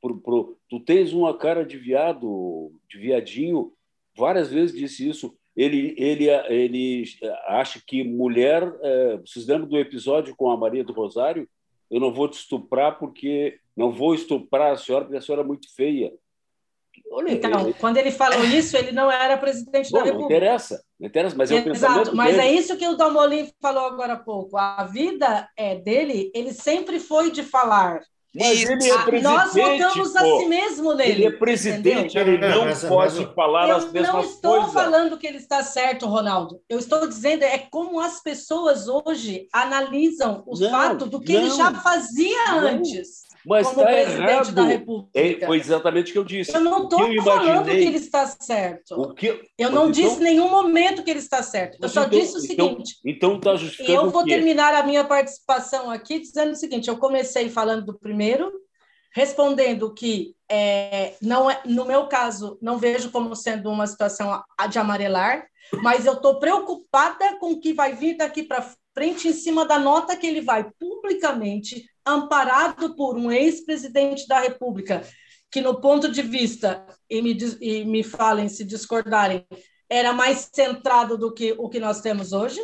pro, 0.00 0.18
pro, 0.18 0.58
tu 0.68 0.80
tens 0.80 1.12
uma 1.12 1.36
cara 1.36 1.62
de 1.62 1.76
viado, 1.76 2.72
de 2.88 2.98
viadinho. 2.98 3.70
Várias 4.16 4.50
vezes 4.50 4.74
disse 4.74 5.06
isso. 5.06 5.36
Ele, 5.54 5.94
ele, 5.98 6.30
ele 6.48 7.04
acha 7.48 7.82
que 7.86 8.02
mulher. 8.02 8.62
É, 8.80 9.18
vocês 9.18 9.46
lembram 9.46 9.68
do 9.68 9.78
episódio 9.78 10.34
com 10.34 10.50
a 10.50 10.56
Maria 10.56 10.82
do 10.82 10.94
Rosário? 10.94 11.46
Eu 11.90 12.00
não 12.00 12.12
vou 12.12 12.28
te 12.28 12.38
estuprar 12.38 12.98
porque 12.98 13.60
não 13.76 13.92
vou 13.92 14.14
estuprar 14.14 14.72
a 14.72 14.76
senhora 14.76 15.04
porque 15.04 15.18
a 15.18 15.20
senhora 15.20 15.42
é 15.42 15.46
muito 15.46 15.72
feia 15.74 16.12
então, 17.28 17.60
ele... 17.60 17.74
quando 17.74 17.96
ele 17.96 18.10
falou 18.10 18.44
isso, 18.44 18.76
ele 18.76 18.92
não 18.92 19.10
era 19.10 19.36
presidente 19.36 19.90
Bom, 19.90 19.98
da 19.98 20.04
República. 20.04 20.28
Não 20.28 20.36
interessa, 20.36 20.82
não 20.98 21.08
interessa, 21.08 21.36
mas 21.36 21.50
é 21.50 21.60
o 21.60 21.72
Exato, 21.72 22.16
mas 22.16 22.36
dele. 22.36 22.48
é 22.48 22.52
isso 22.52 22.76
que 22.76 22.86
o 22.86 22.96
Dalmolin 22.96 23.50
falou 23.60 23.86
agora 23.86 24.14
há 24.14 24.18
pouco. 24.18 24.56
A 24.56 24.84
vida 24.84 25.48
é 25.56 25.74
dele, 25.76 26.30
ele 26.34 26.52
sempre 26.52 26.98
foi 26.98 27.30
de 27.30 27.42
falar. 27.42 28.00
Mas 28.38 28.62
ele 28.68 28.84
é 28.84 28.90
ah, 28.92 29.02
presidente. 29.02 29.22
Nós 29.22 29.54
votamos 29.54 30.12
pô. 30.12 30.18
assim 30.18 30.48
mesmo 30.48 30.94
nele. 30.94 31.10
Ele 31.12 31.24
é 31.26 31.30
presidente, 31.30 32.18
entendeu? 32.18 32.34
ele 32.34 32.48
não 32.48 32.88
pode 32.88 33.34
falar 33.34 33.74
as 33.74 33.90
mesmas 33.90 33.92
coisas. 33.92 34.08
Eu 34.08 34.12
não 34.12 34.20
estou 34.20 34.54
coisas. 34.56 34.72
falando 34.74 35.18
que 35.18 35.26
ele 35.26 35.38
está 35.38 35.62
certo, 35.62 36.06
Ronaldo. 36.06 36.60
Eu 36.68 36.78
estou 36.78 37.08
dizendo 37.08 37.44
é 37.44 37.58
como 37.70 37.98
as 37.98 38.22
pessoas 38.22 38.88
hoje 38.88 39.48
analisam 39.52 40.42
o 40.46 40.54
fato 40.68 41.06
do 41.06 41.18
que 41.18 41.32
não, 41.32 41.40
ele 41.40 41.50
já 41.50 41.72
fazia 41.74 42.52
não. 42.52 42.58
antes. 42.58 43.25
Mas 43.46 43.68
está 43.68 43.92
errado. 43.92 44.52
Da 44.52 44.64
República. 44.64 45.10
É, 45.14 45.46
foi 45.46 45.58
exatamente 45.58 46.10
o 46.10 46.12
que 46.12 46.18
eu 46.18 46.24
disse. 46.24 46.52
Eu 46.52 46.60
não 46.60 46.84
estou 46.84 47.22
falando 47.22 47.64
que 47.64 47.70
ele 47.70 47.96
está 47.96 48.26
certo. 48.26 49.00
O 49.00 49.14
que... 49.14 49.40
Eu 49.56 49.70
não 49.70 49.88
então... 49.88 49.90
disse 49.92 50.20
em 50.20 50.24
nenhum 50.24 50.50
momento 50.50 51.04
que 51.04 51.10
ele 51.10 51.20
está 51.20 51.42
certo. 51.42 51.78
Eu 51.80 51.88
só 51.88 52.04
então, 52.04 52.18
disse 52.18 52.36
o 52.36 52.52
então, 52.52 52.68
seguinte. 52.68 52.96
Então 53.04 53.36
está 53.36 53.54
justificando. 53.54 53.92
E 53.92 53.94
eu 53.94 54.10
vou 54.10 54.24
terminar 54.24 54.74
a 54.74 54.82
minha 54.82 55.04
participação 55.04 55.90
aqui 55.90 56.18
dizendo 56.18 56.52
o 56.52 56.56
seguinte: 56.56 56.88
eu 56.88 56.96
comecei 56.96 57.48
falando 57.48 57.86
do 57.86 57.98
primeiro, 57.98 58.50
respondendo 59.14 59.94
que 59.94 60.34
é, 60.50 61.14
não 61.22 61.48
é, 61.48 61.62
no 61.64 61.84
meu 61.84 62.08
caso, 62.08 62.58
não 62.60 62.78
vejo 62.78 63.10
como 63.10 63.36
sendo 63.36 63.70
uma 63.70 63.86
situação 63.86 64.42
de 64.68 64.78
amarelar, 64.78 65.46
mas 65.82 66.04
eu 66.04 66.14
estou 66.14 66.40
preocupada 66.40 67.36
com 67.38 67.52
o 67.52 67.60
que 67.60 67.72
vai 67.72 67.94
vir 67.94 68.16
daqui 68.16 68.42
para 68.42 68.68
frente 68.92 69.28
em 69.28 69.32
cima 69.32 69.64
da 69.64 69.78
nota 69.78 70.16
que 70.16 70.26
ele 70.26 70.40
vai 70.40 70.68
publicamente 70.80 71.84
amparado 72.06 72.94
por 72.94 73.16
um 73.16 73.32
ex-presidente 73.32 74.26
da 74.28 74.38
República, 74.38 75.02
que, 75.50 75.60
no 75.60 75.80
ponto 75.80 76.10
de 76.10 76.22
vista, 76.22 76.86
e 77.10 77.20
me, 77.20 77.36
e 77.60 77.84
me 77.84 78.02
falem 78.04 78.48
se 78.48 78.64
discordarem, 78.64 79.44
era 79.88 80.12
mais 80.12 80.48
centrado 80.52 81.18
do 81.18 81.32
que 81.32 81.52
o 81.58 81.68
que 81.68 81.80
nós 81.80 82.00
temos 82.00 82.32
hoje. 82.32 82.60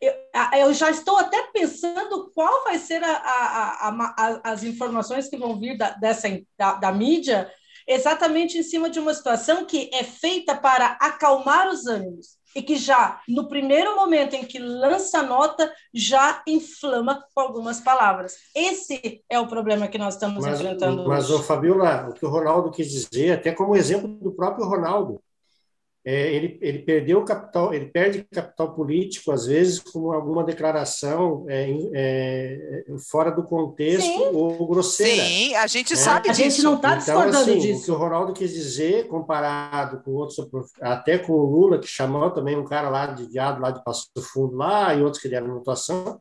Eu, 0.00 0.12
eu 0.58 0.74
já 0.74 0.90
estou 0.90 1.16
até 1.16 1.42
pensando 1.52 2.30
qual 2.32 2.64
vai 2.64 2.78
ser 2.78 3.02
a, 3.02 3.12
a, 3.12 3.88
a, 3.88 4.52
as 4.52 4.62
informações 4.62 5.28
que 5.28 5.36
vão 5.36 5.58
vir 5.58 5.76
da, 5.76 5.90
dessa, 5.90 6.28
da, 6.56 6.74
da 6.74 6.92
mídia, 6.92 7.50
exatamente 7.86 8.56
em 8.58 8.62
cima 8.62 8.88
de 8.88 9.00
uma 9.00 9.12
situação 9.12 9.64
que 9.64 9.90
é 9.92 10.04
feita 10.04 10.54
para 10.54 10.96
acalmar 11.00 11.68
os 11.68 11.86
ânimos 11.86 12.37
e 12.58 12.62
que 12.62 12.74
já, 12.74 13.20
no 13.28 13.48
primeiro 13.48 13.94
momento 13.94 14.34
em 14.34 14.44
que 14.44 14.58
lança 14.58 15.20
a 15.20 15.22
nota, 15.22 15.72
já 15.94 16.42
inflama 16.44 17.24
com 17.32 17.40
algumas 17.40 17.80
palavras. 17.80 18.34
Esse 18.52 19.22
é 19.30 19.38
o 19.38 19.46
problema 19.46 19.86
que 19.86 19.96
nós 19.96 20.14
estamos 20.14 20.44
mas, 20.44 20.58
enfrentando 20.58 21.06
mas, 21.06 21.26
hoje. 21.26 21.38
Mas, 21.38 21.46
Fabiola, 21.46 22.08
o 22.10 22.14
que 22.14 22.26
o 22.26 22.28
Ronaldo 22.28 22.72
quis 22.72 22.90
dizer, 22.90 23.30
até 23.30 23.52
como 23.52 23.76
exemplo 23.76 24.08
do 24.08 24.32
próprio 24.32 24.66
Ronaldo, 24.66 25.22
é, 26.10 26.32
ele, 26.32 26.58
ele 26.62 26.78
perdeu 26.78 27.22
capital, 27.22 27.74
ele 27.74 27.84
perde 27.84 28.24
capital 28.32 28.74
político 28.74 29.30
às 29.30 29.44
vezes 29.44 29.78
com 29.78 30.10
alguma 30.10 30.42
declaração 30.42 31.44
é, 31.50 31.70
é, 31.92 32.84
fora 33.10 33.30
do 33.30 33.42
contexto 33.42 34.06
Sim. 34.06 34.30
ou 34.32 34.66
grosseira. 34.66 35.22
Sim, 35.22 35.54
a 35.54 35.66
gente 35.66 35.90
né? 35.90 35.96
sabe 35.96 36.30
a 36.30 36.32
disso. 36.32 36.46
A 36.46 36.48
gente 36.48 36.62
não 36.62 36.76
está 36.76 36.88
então, 36.96 36.98
discordando 36.98 37.50
assim, 37.50 37.58
disso. 37.58 37.82
O 37.82 37.84
que 37.84 37.90
o 37.90 37.96
Ronaldo 37.98 38.32
quis 38.32 38.54
dizer, 38.54 39.06
comparado 39.06 40.02
com 40.02 40.12
outros, 40.12 40.38
até 40.80 41.18
com 41.18 41.34
o 41.34 41.44
Lula, 41.44 41.78
que 41.78 41.86
chamou 41.86 42.30
também 42.30 42.56
um 42.56 42.64
cara 42.64 42.88
lá 42.88 43.08
de 43.08 43.26
viado, 43.26 43.60
lá 43.60 43.70
de 43.70 43.84
Passo 43.84 44.08
Fundo, 44.32 44.56
lá, 44.56 44.94
e 44.94 45.02
outros 45.02 45.22
que 45.22 45.28
deram 45.28 45.48
notação, 45.48 46.18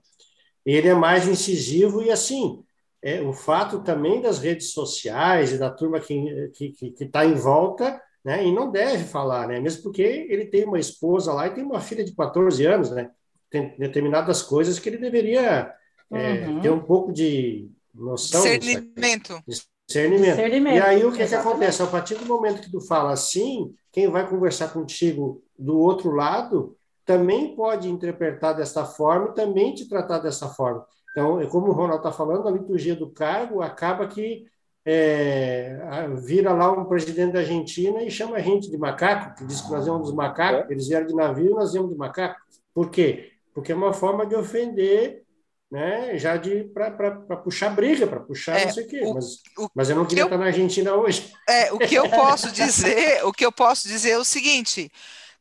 ele 0.65 0.89
é 0.89 0.95
mais 0.95 1.29
incisivo 1.29 2.01
e 2.01 2.11
assim, 2.11 2.61
é, 3.01 3.21
o 3.21 3.31
fato 3.31 3.79
também 3.79 4.19
das 4.19 4.37
redes 4.37 4.73
sociais 4.73 5.53
e 5.53 5.57
da 5.57 5.69
turma 5.69 6.01
que 6.01 6.13
está 6.13 6.51
que, 6.57 6.69
que, 6.71 6.91
que 6.91 7.05
tá 7.05 7.25
em 7.25 7.35
volta 7.35 8.01
né? 8.23 8.45
E 8.45 8.51
não 8.51 8.71
deve 8.71 9.03
falar, 9.03 9.47
né? 9.47 9.59
Mesmo 9.59 9.83
porque 9.83 10.01
ele 10.01 10.45
tem 10.45 10.65
uma 10.65 10.79
esposa 10.79 11.33
lá 11.33 11.47
e 11.47 11.53
tem 11.53 11.63
uma 11.63 11.79
filha 11.79 12.03
de 12.03 12.15
14 12.15 12.65
anos, 12.65 12.91
né? 12.91 13.09
Tem 13.49 13.75
determinadas 13.77 14.41
coisas 14.41 14.79
que 14.79 14.89
ele 14.89 14.97
deveria 14.97 15.73
é, 16.11 16.47
uhum. 16.47 16.61
ter 16.61 16.69
um 16.69 16.79
pouco 16.79 17.11
de 17.11 17.69
noção. 17.93 18.41
Discernimento. 18.41 19.41
Discernimento. 19.87 20.35
Discernimento. 20.35 20.75
E 20.75 20.81
aí 20.81 21.05
o 21.05 21.11
que, 21.11 21.25
que 21.25 21.35
acontece? 21.35 21.81
A 21.81 21.87
partir 21.87 22.15
do 22.15 22.25
momento 22.25 22.61
que 22.61 22.71
tu 22.71 22.81
fala 22.81 23.11
assim, 23.11 23.73
quem 23.91 24.09
vai 24.09 24.27
conversar 24.29 24.69
contigo 24.69 25.41
do 25.57 25.77
outro 25.79 26.11
lado 26.11 26.75
também 27.05 27.55
pode 27.55 27.89
interpretar 27.89 28.53
dessa 28.53 28.83
forma 28.83 29.29
e 29.29 29.33
também 29.33 29.73
te 29.73 29.87
tratar 29.87 30.19
dessa 30.19 30.49
forma. 30.49 30.85
Então, 31.11 31.39
é 31.39 31.47
como 31.47 31.69
o 31.69 31.71
Ronaldo 31.71 32.05
está 32.05 32.11
falando, 32.11 32.47
a 32.47 32.51
liturgia 32.51 32.95
do 32.95 33.09
cargo 33.09 33.61
acaba 33.61 34.05
que 34.07 34.45
é, 34.89 36.07
vira 36.15 36.53
lá 36.53 36.71
um 36.71 36.85
presidente 36.85 37.33
da 37.33 37.39
Argentina 37.39 38.01
e 38.01 38.09
chama 38.09 38.37
a 38.37 38.39
gente 38.39 38.71
de 38.71 38.77
macaco, 38.77 39.35
que 39.35 39.43
diz 39.43 39.59
que 39.59 39.69
nós 39.69 39.83
somos 39.83 40.07
dos 40.07 40.15
macacos, 40.15 40.69
é. 40.69 40.73
eles 40.73 40.87
vieram 40.87 41.05
de 41.05 41.13
navio 41.13 41.47
e 41.47 41.53
nós 41.53 41.73
viemos 41.73 41.91
de 41.91 41.97
macaco. 41.97 42.39
Por 42.73 42.89
quê? 42.89 43.33
Porque 43.53 43.73
é 43.73 43.75
uma 43.75 43.91
forma 43.91 44.25
de 44.25 44.33
ofender, 44.33 45.23
né, 45.69 46.17
já 46.17 46.37
de 46.37 46.63
para 46.73 47.19
puxar 47.43 47.71
briga, 47.71 48.07
para 48.07 48.21
puxar 48.21 48.57
é, 48.57 48.65
não 48.65 48.73
sei 48.73 48.85
o 48.85 48.87
quê. 48.87 49.01
O, 49.03 49.13
mas, 49.13 49.25
o, 49.57 49.69
mas 49.75 49.89
eu 49.89 49.95
não 49.97 50.05
queria 50.05 50.21
eu, 50.21 50.27
estar 50.27 50.37
na 50.37 50.45
Argentina 50.45 50.95
hoje. 50.95 51.33
É, 51.49 51.73
o 51.73 51.79
que 51.79 51.95
eu 51.95 52.09
posso 52.09 52.49
dizer, 52.49 53.25
o 53.25 53.33
que 53.33 53.45
eu 53.45 53.51
posso 53.51 53.89
dizer 53.89 54.11
é 54.11 54.17
o 54.17 54.23
seguinte: 54.23 54.89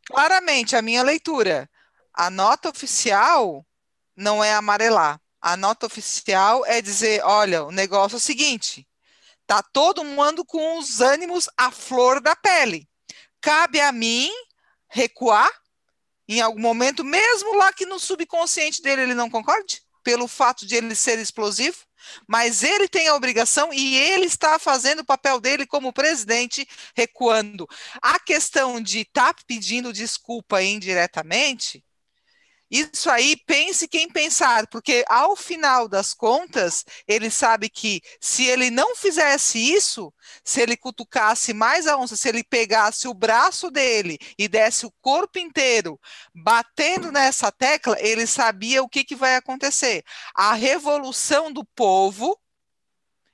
claramente 0.06 0.74
a 0.74 0.82
minha 0.82 1.04
leitura, 1.04 1.70
a 2.12 2.30
nota 2.30 2.68
oficial 2.68 3.64
não 4.16 4.42
é 4.42 4.52
amarelar. 4.52 5.20
A 5.40 5.56
nota 5.56 5.86
oficial 5.86 6.66
é 6.66 6.82
dizer, 6.82 7.22
olha, 7.22 7.62
o 7.62 7.70
negócio 7.70 8.16
é 8.16 8.18
o 8.18 8.20
seguinte, 8.20 8.84
Tá 9.46 9.62
todo 9.62 10.04
mundo 10.04 10.44
com 10.44 10.78
os 10.78 11.00
ânimos 11.00 11.48
à 11.56 11.70
flor 11.70 12.20
da 12.20 12.34
pele. 12.34 12.88
Cabe 13.40 13.80
a 13.80 13.92
mim 13.92 14.30
recuar 14.88 15.50
em 16.28 16.40
algum 16.40 16.60
momento, 16.60 17.04
mesmo 17.04 17.54
lá 17.54 17.72
que 17.72 17.86
no 17.86 18.00
subconsciente 18.00 18.82
dele 18.82 19.02
ele 19.02 19.14
não 19.14 19.30
concorde, 19.30 19.82
pelo 20.02 20.26
fato 20.26 20.66
de 20.66 20.74
ele 20.74 20.94
ser 20.94 21.18
explosivo, 21.18 21.76
mas 22.26 22.62
ele 22.62 22.88
tem 22.88 23.08
a 23.08 23.14
obrigação 23.14 23.72
e 23.72 23.96
ele 23.96 24.26
está 24.26 24.58
fazendo 24.58 25.00
o 25.00 25.04
papel 25.04 25.40
dele 25.40 25.66
como 25.66 25.92
presidente, 25.92 26.66
recuando. 26.96 27.68
A 28.02 28.18
questão 28.18 28.80
de 28.80 29.00
estar 29.00 29.34
tá 29.34 29.42
pedindo 29.46 29.92
desculpa 29.92 30.62
indiretamente, 30.62 31.84
isso 32.70 33.08
aí, 33.08 33.36
pense 33.46 33.86
quem 33.86 34.08
pensar, 34.08 34.66
porque 34.66 35.04
ao 35.08 35.36
final 35.36 35.88
das 35.88 36.12
contas, 36.12 36.84
ele 37.06 37.30
sabe 37.30 37.68
que 37.68 38.00
se 38.20 38.44
ele 38.46 38.70
não 38.70 38.96
fizesse 38.96 39.58
isso, 39.58 40.12
se 40.44 40.60
ele 40.60 40.76
cutucasse 40.76 41.54
mais 41.54 41.86
a 41.86 41.96
onça, 41.96 42.16
se 42.16 42.28
ele 42.28 42.42
pegasse 42.42 43.06
o 43.06 43.14
braço 43.14 43.70
dele 43.70 44.18
e 44.36 44.48
desse 44.48 44.84
o 44.84 44.92
corpo 45.00 45.38
inteiro 45.38 45.98
batendo 46.34 47.12
nessa 47.12 47.52
tecla, 47.52 47.96
ele 48.00 48.26
sabia 48.26 48.82
o 48.82 48.88
que, 48.88 49.04
que 49.04 49.14
vai 49.14 49.36
acontecer. 49.36 50.02
A 50.34 50.52
revolução 50.52 51.52
do 51.52 51.64
povo, 51.64 52.36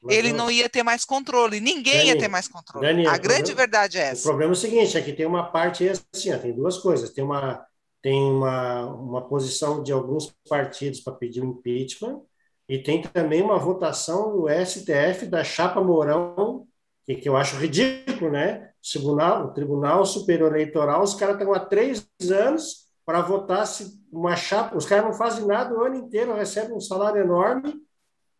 Mas 0.02 0.14
ele 0.14 0.30
não... 0.30 0.44
não 0.44 0.50
ia 0.50 0.68
ter 0.68 0.82
mais 0.82 1.06
controle, 1.06 1.58
ninguém 1.58 1.94
Dani, 1.94 2.08
ia 2.08 2.18
ter 2.18 2.28
mais 2.28 2.48
controle. 2.48 2.86
Dani, 2.86 3.06
a 3.06 3.16
grande 3.16 3.52
problema, 3.52 3.56
verdade 3.56 3.98
é 3.98 4.02
essa. 4.02 4.20
O 4.20 4.24
problema 4.24 4.52
é 4.52 4.56
o 4.56 4.56
seguinte: 4.56 4.98
é 4.98 5.00
que 5.00 5.12
tem 5.14 5.24
uma 5.24 5.50
parte 5.50 5.88
assim, 5.88 6.34
ó, 6.34 6.38
tem 6.38 6.52
duas 6.52 6.76
coisas. 6.76 7.10
Tem 7.10 7.24
uma 7.24 7.64
tem 8.02 8.20
uma, 8.20 8.86
uma 8.86 9.22
posição 9.22 9.82
de 9.82 9.92
alguns 9.92 10.34
partidos 10.48 11.00
para 11.00 11.14
pedir 11.14 11.40
o 11.40 11.46
impeachment, 11.46 12.20
e 12.68 12.78
tem 12.78 13.02
também 13.02 13.42
uma 13.42 13.58
votação 13.58 14.36
no 14.36 14.48
STF 14.48 15.26
da 15.26 15.44
chapa 15.44 15.80
Mourão, 15.82 16.66
que, 17.04 17.14
que 17.16 17.28
eu 17.28 17.36
acho 17.36 17.56
ridículo, 17.56 18.30
né? 18.30 18.70
O 18.80 18.90
Tribunal, 18.92 19.46
o 19.46 19.52
Tribunal 19.52 20.06
Superior 20.06 20.52
Eleitoral, 20.52 21.02
os 21.02 21.14
caras 21.14 21.36
estão 21.36 21.52
há 21.52 21.60
três 21.60 22.08
anos 22.30 22.86
para 23.04 23.20
votar 23.20 23.66
se 23.66 24.00
uma 24.12 24.36
chapa, 24.36 24.76
os 24.76 24.86
caras 24.86 25.04
não 25.04 25.12
fazem 25.12 25.46
nada 25.46 25.74
o 25.74 25.82
ano 25.82 25.96
inteiro, 25.96 26.34
recebem 26.34 26.76
um 26.76 26.80
salário 26.80 27.20
enorme 27.20 27.74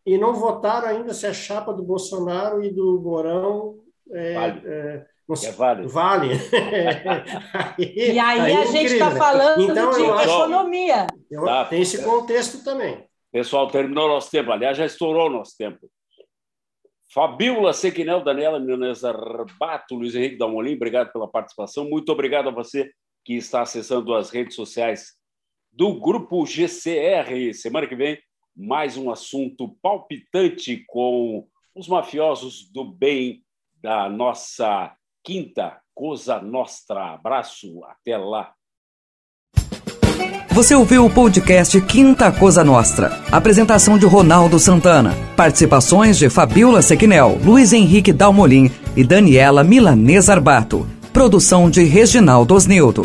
e 0.05 0.17
não 0.17 0.33
votaram 0.33 0.87
ainda 0.87 1.13
se 1.13 1.25
a 1.25 1.33
chapa 1.33 1.73
do 1.73 1.83
Bolsonaro 1.83 2.63
e 2.63 2.71
do 2.71 3.01
Mourão 3.01 3.79
é, 4.11 4.33
vale. 4.33 4.61
é, 4.65 5.05
é 5.43 5.51
vale. 5.51 5.87
Vale. 5.87 6.29
e 7.79 8.19
aí, 8.19 8.39
aí 8.39 8.55
a 8.57 8.65
gente 8.65 8.93
está 8.93 9.11
falando 9.11 9.71
então, 9.71 9.91
de 9.91 10.03
economia. 10.03 11.07
Tá. 11.45 11.65
Tem 11.65 11.81
esse 11.81 12.03
contexto 12.03 12.63
também. 12.63 13.05
Pessoal, 13.31 13.67
terminou 13.67 14.07
nosso 14.07 14.29
tempo. 14.29 14.51
Aliás, 14.51 14.77
já 14.77 14.85
estourou 14.85 15.29
nosso 15.29 15.57
tempo. 15.57 15.89
Fabíola 17.13 17.73
Sequinel, 17.73 18.23
Daniela 18.23 18.59
Milanesa 18.59 19.09
Arbato, 19.09 19.95
Luiz 19.95 20.15
Henrique 20.15 20.37
Dalmolin, 20.37 20.75
obrigado 20.75 21.11
pela 21.13 21.27
participação. 21.27 21.87
Muito 21.87 22.11
obrigado 22.11 22.49
a 22.49 22.51
você 22.51 22.91
que 23.23 23.35
está 23.35 23.61
acessando 23.61 24.13
as 24.15 24.31
redes 24.31 24.55
sociais 24.55 25.13
do 25.71 25.99
Grupo 25.99 26.45
GCR. 26.45 27.53
Semana 27.53 27.87
que 27.87 27.95
vem, 27.95 28.19
mais 28.55 28.97
um 28.97 29.11
assunto 29.11 29.77
palpitante 29.81 30.83
com 30.87 31.47
os 31.75 31.87
mafiosos 31.87 32.71
do 32.71 32.83
bem 32.83 33.43
da 33.75 34.09
nossa 34.09 34.95
Quinta 35.23 35.77
Cosa 35.95 36.41
Nostra. 36.41 37.13
Abraço, 37.13 37.81
até 37.85 38.17
lá. 38.17 38.51
Você 40.51 40.75
ouviu 40.75 41.05
o 41.05 41.09
podcast 41.09 41.79
Quinta 41.81 42.29
Cosa 42.29 42.61
Nostra. 42.61 43.21
Apresentação 43.31 43.97
de 43.97 44.05
Ronaldo 44.05 44.59
Santana. 44.59 45.15
Participações 45.37 46.17
de 46.17 46.29
Fabiola 46.29 46.81
Sequinel, 46.81 47.39
Luiz 47.41 47.71
Henrique 47.71 48.11
Dalmolin 48.11 48.69
e 48.97 49.03
Daniela 49.03 49.63
Milanesa 49.63 50.33
Arbato. 50.33 50.85
Produção 51.13 51.69
de 51.69 51.83
Reginaldo 51.83 52.53
Osnildo. 52.53 53.03